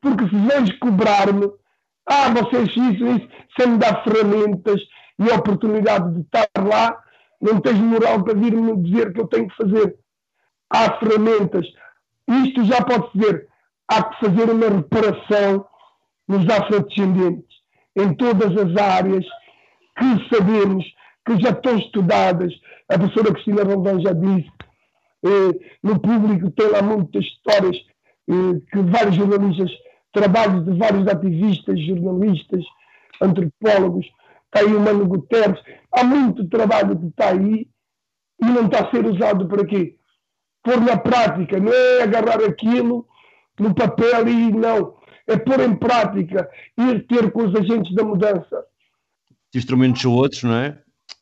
Porque 0.00 0.28
se 0.28 0.36
vens 0.36 0.78
cobrar-me, 0.78 1.50
ah, 2.06 2.30
vocês 2.30 2.68
isso, 2.68 3.06
isso, 3.06 3.28
sem 3.58 3.70
me 3.70 3.78
dar 3.78 4.04
ferramentas 4.04 4.80
e 5.18 5.24
oportunidade 5.32 6.14
de 6.14 6.20
estar 6.20 6.48
lá, 6.58 7.02
não 7.40 7.60
tens 7.60 7.78
moral 7.78 8.22
para 8.22 8.34
vir-me 8.34 8.82
dizer 8.82 9.12
que 9.12 9.20
eu 9.20 9.26
tenho 9.28 9.48
que 9.48 9.56
fazer. 9.56 9.96
Há 10.70 10.98
ferramentas. 10.98 11.66
Isto 12.28 12.64
já 12.64 12.82
pode 12.84 13.10
ser. 13.18 13.48
Há 13.88 14.02
que 14.04 14.26
fazer 14.26 14.50
uma 14.50 14.68
reparação 14.68 15.66
nos 16.28 16.48
afrodescendentes 16.48 17.51
em 17.96 18.14
todas 18.14 18.56
as 18.56 18.76
áreas 18.76 19.24
que 19.98 20.34
sabemos 20.34 20.84
que 21.26 21.40
já 21.40 21.50
estão 21.50 21.78
estudadas. 21.78 22.52
A 22.88 22.98
professora 22.98 23.32
Cristina 23.32 23.64
Rondão 23.64 24.00
já 24.00 24.12
disse, 24.12 24.50
eh, 25.24 25.72
no 25.82 26.00
público 26.00 26.50
tem 26.50 26.68
lá 26.68 26.82
muitas 26.82 27.24
histórias 27.24 27.76
eh, 28.28 28.60
que 28.70 28.78
vários 28.90 29.16
jornalistas, 29.16 29.70
trabalhos 30.12 30.64
de 30.64 30.76
vários 30.76 31.06
ativistas, 31.06 31.80
jornalistas, 31.80 32.64
antropólogos, 33.20 34.06
está 34.46 34.60
aí 34.60 34.74
o 34.74 34.80
Mano 34.80 35.06
Guterres, 35.06 35.60
há 35.92 36.04
muito 36.04 36.48
trabalho 36.48 36.98
que 36.98 37.06
está 37.06 37.30
aí 37.30 37.68
e 38.40 38.44
não 38.44 38.66
está 38.66 38.80
a 38.80 38.90
ser 38.90 39.06
usado 39.06 39.46
para 39.46 39.64
quê? 39.64 39.96
Pôr 40.62 40.80
na 40.80 40.96
prática, 40.96 41.58
não 41.58 41.72
é 41.72 42.02
agarrar 42.02 42.42
aquilo 42.44 43.06
no 43.58 43.74
papel 43.74 44.28
e 44.28 44.52
não, 44.52 44.96
é 45.26 45.36
pôr 45.36 45.60
em 45.60 45.74
prática, 45.74 46.48
ir 46.76 47.06
ter 47.06 47.30
com 47.30 47.44
os 47.46 47.54
agentes 47.54 47.94
da 47.94 48.04
mudança. 48.04 48.64
Os 49.52 49.56
instrumentos 49.56 50.02
são 50.02 50.12
outros, 50.12 50.42
não 50.42 50.54
é? 50.54 50.78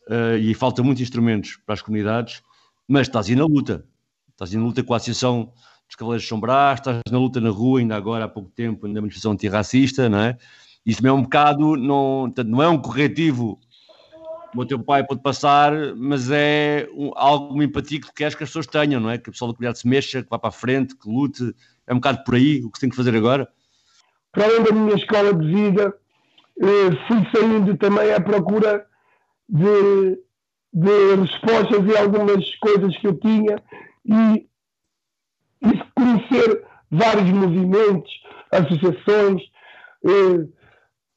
Uh, 0.09 0.37
e 0.39 0.55
falta 0.55 0.83
muitos 0.83 1.03
instrumentos 1.03 1.59
para 1.65 1.75
as 1.75 1.83
comunidades, 1.83 2.43
mas 2.89 3.07
estás 3.07 3.29
aí 3.29 3.37
na 3.37 3.45
luta. 3.45 3.85
Estás 4.31 4.53
aí 4.53 4.57
na 4.57 4.65
luta 4.65 4.83
com 4.83 4.95
a 4.95 4.97
Associação 4.97 5.53
dos 5.87 5.97
Cavaleiros 5.97 6.23
de 6.23 6.29
São 6.29 6.41
Brás, 6.41 6.79
estás 6.79 7.01
na 7.11 7.19
luta 7.19 7.41
na 7.41 7.51
rua, 7.51 7.81
ainda 7.81 7.97
agora 7.97 8.25
há 8.25 8.29
pouco 8.29 8.51
tempo, 8.51 8.87
na 8.87 9.01
manifestação 9.01 9.33
antirracista, 9.33 10.09
não 10.09 10.21
é? 10.21 10.39
Isso 10.87 10.99
também 10.99 11.11
é 11.11 11.15
um 11.15 11.23
bocado, 11.23 11.77
não, 11.77 12.33
não 12.47 12.63
é 12.63 12.69
um 12.69 12.81
corretivo 12.81 13.61
o 14.55 14.67
teu 14.67 14.79
pai 14.79 15.05
pode 15.05 15.23
passar, 15.23 15.73
mas 15.97 16.31
é 16.31 16.89
um, 16.93 17.13
algo 17.15 17.63
empatia 17.63 18.01
que 18.01 18.13
queres 18.13 18.35
que 18.35 18.43
as 18.43 18.49
pessoas 18.49 18.67
tenham, 18.67 19.01
não 19.01 19.11
é? 19.11 19.19
Que 19.19 19.29
o 19.29 19.33
pessoal 19.33 19.51
da 19.51 19.57
comunidade 19.57 19.79
se 19.79 19.89
mexa, 19.89 20.23
que 20.23 20.29
vá 20.29 20.39
para 20.39 20.49
a 20.49 20.53
frente, 20.53 20.97
que 20.97 21.09
lute. 21.09 21.55
É 21.87 21.93
um 21.93 21.97
bocado 21.97 22.25
por 22.25 22.35
aí 22.35 22.63
o 22.65 22.71
que 22.71 22.79
se 22.79 22.81
tem 22.81 22.91
que 22.91 22.97
fazer 22.97 23.15
agora? 23.15 23.49
Para 24.33 24.45
além 24.45 24.63
da 24.63 24.73
minha 24.73 24.95
escola 24.95 25.35
de 25.35 25.47
vida, 25.47 25.95
eh, 26.61 27.07
fui 27.09 27.27
saindo 27.35 27.77
também 27.77 28.13
à 28.13 28.21
procura 28.21 28.87
de, 29.49 30.19
de 30.73 31.15
respostas 31.21 31.87
e 31.87 31.97
algumas 31.97 32.55
coisas 32.57 32.97
que 32.99 33.07
eu 33.07 33.19
tinha 33.19 33.57
e, 34.05 34.47
e 35.63 35.83
conhecer 35.95 36.65
vários 36.91 37.31
movimentos, 37.31 38.11
associações, 38.53 39.43
eh, 40.07 40.47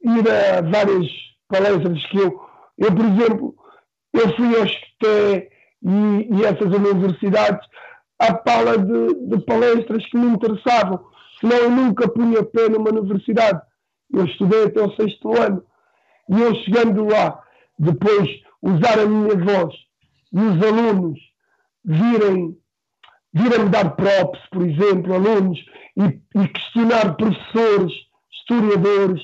ir 0.04 0.30
a 0.30 0.62
várias 0.62 1.08
palestras 1.48 2.06
que 2.08 2.18
eu. 2.18 2.42
Eu, 2.78 2.96
por 2.96 3.06
exemplo, 3.06 3.56
eu 4.14 4.36
fui 4.36 4.60
ao 4.60 4.68
STE 4.68 5.50
e, 5.84 6.28
e 6.32 6.46
essas 6.46 6.74
universidades 6.74 7.68
à 8.20 8.34
pala 8.34 8.78
de, 8.78 9.14
de, 9.28 9.46
palestras 9.46 10.06
que 10.06 10.18
me 10.18 10.28
interessavam, 10.28 11.04
senão 11.44 11.58
eu 11.58 11.70
nunca 11.70 12.08
punha 12.08 12.42
pé 12.42 12.70
numa 12.70 12.90
universidade. 12.90 13.62
Eu 14.14 14.26
estudei 14.26 14.64
até 14.64 14.82
o 14.82 14.96
sexto 14.96 15.38
ano 15.38 15.62
e 16.30 16.40
eu 16.40 16.56
chegando 16.56 17.06
lá, 17.06 17.44
depois 17.78 18.30
usar 18.62 18.98
a 18.98 19.06
minha 19.06 19.36
voz 19.36 19.76
e 20.32 20.40
os 20.40 20.66
alunos 20.66 21.20
virem 21.84 22.58
virem-me 23.34 23.70
dar 23.70 23.96
props, 23.96 24.40
por 24.52 24.62
exemplo, 24.62 25.16
alunos, 25.16 25.58
e, 25.98 26.40
e 26.40 26.48
questionar 26.50 27.16
professores, 27.16 27.92
historiadores, 28.32 29.22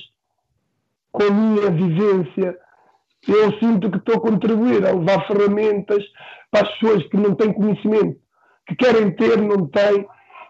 com 1.11 1.23
a 1.23 1.29
minha 1.29 1.69
vivência, 1.69 2.57
eu 3.27 3.59
sinto 3.59 3.91
que 3.91 3.97
estou 3.97 4.15
a 4.15 4.21
contribuir 4.21 4.83
a 4.83 4.93
levar 4.93 5.27
ferramentas 5.27 6.03
para 6.49 6.67
as 6.67 6.73
pessoas 6.79 7.07
que 7.09 7.17
não 7.17 7.35
têm 7.35 7.53
conhecimento, 7.53 8.19
que 8.67 8.75
querem 8.75 9.11
ter, 9.15 9.37
não 9.39 9.67
têm, 9.67 10.07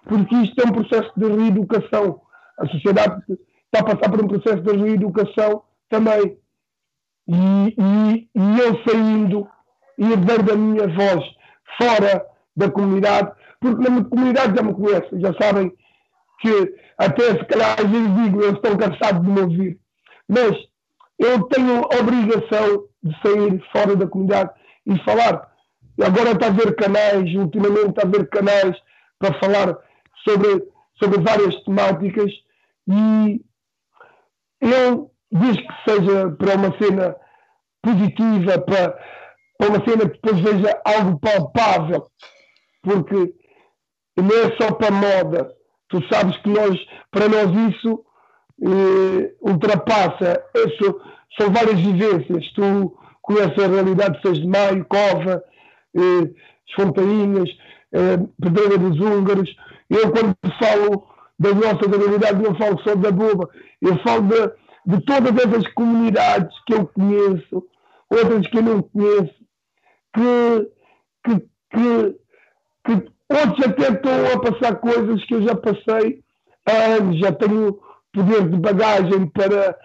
porque 0.07 0.35
isto 0.35 0.61
é 0.61 0.67
um 0.67 0.71
processo 0.71 1.11
de 1.15 1.25
reeducação. 1.27 2.21
A 2.57 2.67
sociedade 2.67 3.23
está 3.29 3.79
a 3.79 3.83
passar 3.83 4.09
por 4.09 4.23
um 4.23 4.27
processo 4.27 4.61
de 4.61 4.77
reeducação 4.77 5.63
também. 5.89 6.37
E, 7.27 7.75
e, 7.77 8.29
e 8.35 8.59
eu 8.59 8.81
saindo 8.87 9.47
e 9.97 10.05
a 10.13 10.55
minha 10.55 10.87
voz 10.87 11.25
fora 11.77 12.25
da 12.55 12.71
comunidade, 12.71 13.31
porque 13.59 13.83
na 13.83 13.89
minha 13.89 14.05
comunidade 14.05 14.55
já 14.55 14.63
me 14.63 14.73
conhecem, 14.73 15.19
já 15.19 15.33
sabem 15.39 15.71
que 16.41 16.75
até 16.97 17.23
se 17.37 17.45
calhar 17.45 17.75
às 17.79 17.89
vezes 17.89 18.15
digo, 18.15 18.41
eles 18.41 18.55
estão 18.55 18.77
cansados 18.77 19.21
de 19.21 19.29
me 19.29 19.41
ouvir. 19.41 19.79
Mas 20.27 20.55
eu 21.17 21.43
tenho 21.43 21.81
a 21.83 21.99
obrigação 21.99 22.85
de 23.03 23.21
sair 23.21 23.63
fora 23.71 23.95
da 23.95 24.07
comunidade 24.07 24.51
e 24.85 24.97
falar. 25.03 25.49
E 25.97 26.03
agora 26.03 26.31
está 26.31 26.47
a 26.47 26.49
haver 26.49 26.75
canais, 26.75 27.35
ultimamente 27.35 27.89
está 27.89 28.03
a 28.03 28.05
haver 28.05 28.29
canais 28.29 28.77
para 29.19 29.37
falar 29.39 29.77
sobre, 30.27 30.63
sobre 31.01 31.19
várias 31.21 31.55
temáticas 31.63 32.31
e 32.87 33.41
eu, 34.61 35.11
desde 35.31 35.61
que 35.61 35.73
seja 35.89 36.29
para 36.31 36.55
uma 36.55 36.77
cena 36.77 37.15
positiva, 37.81 38.59
para, 38.59 38.99
para 39.57 39.69
uma 39.69 39.85
cena 39.85 40.09
que 40.09 40.19
depois 40.21 40.39
veja 40.41 40.81
algo 40.85 41.19
palpável, 41.19 42.07
porque 42.81 43.33
não 44.17 44.35
é 44.35 44.55
só 44.59 44.73
para 44.73 44.91
moda. 44.91 45.53
Tu 45.89 46.03
sabes 46.11 46.37
que 46.37 46.49
nós, 46.49 46.77
para 47.11 47.27
nós 47.27 47.73
isso 47.73 48.03
eh, 48.61 49.33
ultrapassa. 49.41 50.43
Isso, 50.55 51.01
são 51.39 51.51
várias 51.51 51.79
vivências. 51.79 52.51
Tu 52.53 52.97
conheces 53.21 53.63
a 53.63 53.67
realidade 53.67 54.17
de 54.17 54.27
6 54.27 54.39
de 54.39 54.47
Maio, 54.47 54.85
Cova, 54.85 55.43
eh, 55.95 56.31
as 56.67 56.73
Fontainhas, 56.75 57.49
eh, 57.93 58.17
Pedreira 58.41 58.77
dos 58.77 58.99
Húngaros. 58.99 59.49
Eu, 59.89 60.11
quando 60.11 60.35
falo 60.59 61.07
da 61.39 61.53
nossa 61.53 61.89
realidade, 61.89 62.43
não 62.43 62.55
falo 62.55 62.79
só 62.83 62.95
da 62.95 63.11
Boba. 63.11 63.49
Eu 63.81 63.97
falo 63.99 64.27
de, 64.27 64.95
de 64.95 65.05
todas 65.05 65.35
essas 65.37 65.67
comunidades 65.73 66.55
que 66.65 66.73
eu 66.73 66.87
conheço, 66.87 67.63
outras 68.09 68.47
que 68.47 68.57
eu 68.57 68.63
não 68.63 68.81
conheço, 68.81 69.35
que, 70.13 70.71
que, 71.23 71.39
que, 71.71 72.15
que 72.85 73.11
outros 73.29 73.67
até 73.67 73.89
estão 73.93 74.33
a 74.33 74.39
passar 74.39 74.75
coisas 74.75 75.23
que 75.25 75.35
eu 75.35 75.43
já 75.43 75.55
passei 75.55 76.23
há 76.65 76.97
anos, 76.97 77.19
já 77.19 77.31
tenho 77.31 77.79
poder 78.13 78.49
de 78.49 78.57
bagagem 78.57 79.27
para, 79.27 79.77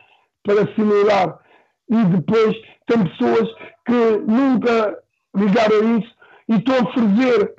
para 0.42 0.74
simular. 0.74 1.38
E 1.90 2.04
depois 2.04 2.56
tem 2.86 3.04
pessoas 3.04 3.48
que 3.86 4.18
nunca 4.26 4.98
ligaram 5.36 5.76
a 5.76 5.98
isso 5.98 6.14
e 6.48 6.56
estão 6.56 6.76
a 6.76 6.92
ferver, 6.92 7.54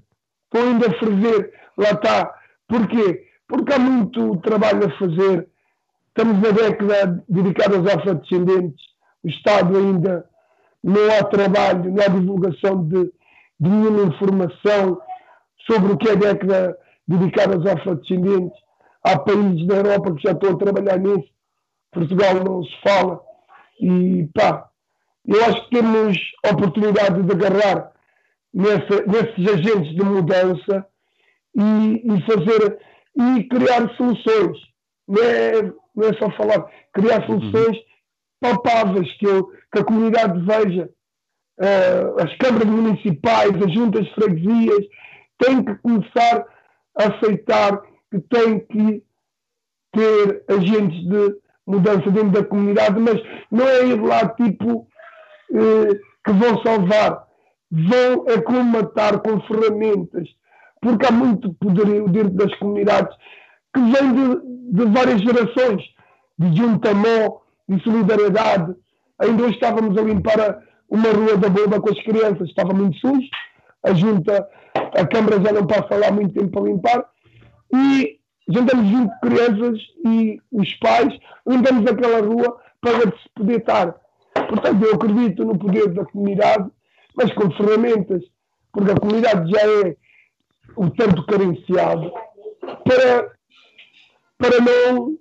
estão 0.46 0.70
ainda 0.70 0.88
a 0.88 1.00
ferver. 1.00 1.54
Lá 1.78 1.92
está. 1.92 2.35
Porquê? 2.68 3.28
Porque 3.48 3.74
há 3.74 3.80
muito 3.80 4.38
trabalho 4.38 4.88
a 4.88 4.98
fazer. 4.98 5.48
Estamos 6.08 6.42
na 6.42 6.52
década 6.52 7.24
dedicada 7.30 7.78
aos 7.78 7.88
afrodescendentes. 7.88 8.84
O 9.24 9.30
Estado 9.30 9.78
ainda 9.78 10.26
não 10.84 11.12
há 11.18 11.24
trabalho, 11.24 11.92
não 11.92 12.04
há 12.04 12.08
divulgação 12.08 12.88
de, 12.88 13.12
de 13.60 13.70
nenhuma 13.70 14.04
informação 14.04 15.00
sobre 15.70 15.94
o 15.94 15.98
que 15.98 16.10
é 16.10 16.12
a 16.14 16.16
década 16.16 16.78
dedicada 17.08 17.56
aos 17.56 17.66
afrodescendentes. 17.66 18.58
Há 19.04 19.20
países 19.20 19.68
da 19.68 19.76
Europa 19.76 20.16
que 20.16 20.24
já 20.24 20.32
estão 20.32 20.54
a 20.54 20.58
trabalhar 20.58 20.98
nisso. 20.98 21.30
Portugal 21.92 22.36
não 22.44 22.64
se 22.64 22.82
fala. 22.82 23.22
E 23.80 24.28
pá, 24.34 24.70
eu 25.28 25.44
acho 25.46 25.64
que 25.66 25.76
temos 25.76 26.18
oportunidade 26.50 27.22
de 27.22 27.32
agarrar 27.32 27.92
nessa, 28.54 29.06
nesses 29.06 29.54
agentes 29.54 29.96
de 29.96 30.04
mudança 30.04 30.86
e, 31.56 32.04
e, 32.04 32.22
fazer 32.26 32.80
e 33.16 33.44
criar 33.46 33.90
soluções. 33.96 34.58
Não 35.08 35.24
é, 35.24 35.62
não 35.96 36.10
é 36.10 36.14
só 36.14 36.30
falar, 36.32 36.66
criar 36.94 37.30
uhum. 37.30 37.40
soluções 37.40 37.78
palpáveis 38.40 39.12
que, 39.18 39.26
eu, 39.26 39.48
que 39.72 39.80
a 39.80 39.84
comunidade 39.84 40.40
veja. 40.42 40.90
Uh, 41.58 42.22
as 42.22 42.36
câmaras 42.38 42.68
municipais, 42.68 43.56
as 43.56 43.74
juntas 43.74 44.06
de 44.06 44.14
freguesias 44.14 44.86
têm 45.40 45.64
que 45.64 45.76
começar 45.76 46.46
a 46.98 47.04
aceitar 47.08 47.82
que 48.12 48.20
tem 48.20 48.60
que 48.60 49.04
ter 49.94 50.44
agentes 50.50 51.08
de 51.08 51.40
mudança 51.66 52.12
dentro 52.12 52.32
da 52.32 52.44
comunidade, 52.44 53.00
mas 53.00 53.22
não 53.50 53.68
é 53.68 53.86
ir 53.88 54.02
lá 54.02 54.28
tipo 54.30 54.88
eh, 55.54 56.00
que 56.24 56.32
vão 56.32 56.62
salvar, 56.64 57.26
vão 57.72 58.26
é 58.28 58.42
combatar 58.42 59.20
com 59.20 59.42
ferramentas, 59.42 60.28
porque 60.86 61.08
há 61.08 61.12
muito 61.12 61.52
poderio 61.56 62.08
dentro 62.10 62.36
das 62.36 62.54
comunidades 62.60 63.18
que 63.74 63.82
vem 63.82 64.14
de, 64.14 64.78
de 64.78 64.86
várias 64.92 65.20
gerações, 65.20 65.82
de 66.38 66.56
juntamó, 66.56 67.42
de 67.68 67.84
solidariedade. 67.84 68.76
Ainda 69.18 69.44
hoje 69.46 69.56
estávamos 69.56 69.98
a 69.98 70.04
limpar 70.04 70.60
uma 70.88 71.10
rua 71.10 71.38
da 71.38 71.50
bomba 71.50 71.82
com 71.82 71.90
as 71.90 72.00
crianças, 72.04 72.50
estava 72.50 72.72
muito 72.72 72.96
sujo, 73.00 73.28
a 73.84 73.94
junta, 73.96 74.48
a 74.76 75.08
Câmara 75.08 75.42
já 75.44 75.52
não 75.52 75.66
passa 75.66 75.96
lá 75.96 76.12
muito 76.12 76.36
tempo 76.36 76.52
para 76.52 76.70
limpar, 76.70 77.06
e 77.74 78.20
juntamos 78.48 78.88
20 78.88 79.12
crianças 79.22 79.80
e 80.06 80.40
os 80.52 80.72
pais, 80.76 81.18
limpamos 81.48 81.92
aquela 81.92 82.20
rua 82.20 82.58
para 82.80 83.00
se 83.00 83.30
poder 83.34 83.58
estar. 83.58 83.96
Portanto, 84.36 84.86
eu 84.86 84.94
acredito 84.94 85.44
no 85.46 85.58
poder 85.58 85.92
da 85.96 86.06
comunidade, 86.06 86.70
mas 87.18 87.34
com 87.34 87.50
ferramentas, 87.54 88.22
porque 88.72 88.92
a 88.92 89.00
comunidade 89.00 89.50
já 89.50 89.62
é 89.62 89.96
um 90.78 90.90
tanto 90.90 91.26
carenciada 91.26 92.12
para, 92.84 93.32
para 94.38 94.60
não 94.62 95.18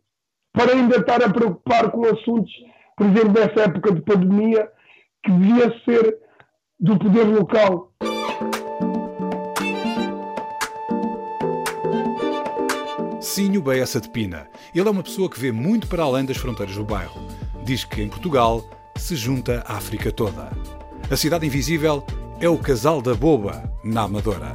para 0.52 0.72
ainda 0.72 0.98
estar 0.98 1.22
a 1.22 1.28
preocupar 1.28 1.90
com 1.90 2.04
assuntos, 2.06 2.52
por 2.96 3.06
exemplo, 3.06 3.32
nessa 3.32 3.62
época 3.62 3.92
de 3.92 4.00
pandemia, 4.02 4.70
que 5.24 5.32
devia 5.32 5.74
ser 5.84 6.16
do 6.78 6.96
poder 6.96 7.24
local. 7.24 7.92
Sinho 13.20 13.62
Baessa 13.62 14.00
de 14.00 14.08
Pina. 14.10 14.46
Ele 14.72 14.86
é 14.86 14.90
uma 14.90 15.02
pessoa 15.02 15.28
que 15.28 15.40
vê 15.40 15.50
muito 15.50 15.88
para 15.88 16.04
além 16.04 16.24
das 16.24 16.36
fronteiras 16.36 16.76
do 16.76 16.84
bairro. 16.84 17.20
Diz 17.64 17.84
que 17.84 18.02
em 18.02 18.08
Portugal 18.08 18.62
se 18.96 19.16
junta 19.16 19.64
a 19.66 19.76
África 19.76 20.12
toda. 20.12 20.50
A 21.10 21.16
Cidade 21.16 21.46
Invisível 21.46 22.04
é 22.38 22.48
o 22.48 22.58
casal 22.58 23.02
da 23.02 23.14
boba 23.14 23.72
na 23.82 24.02
Amadora. 24.02 24.54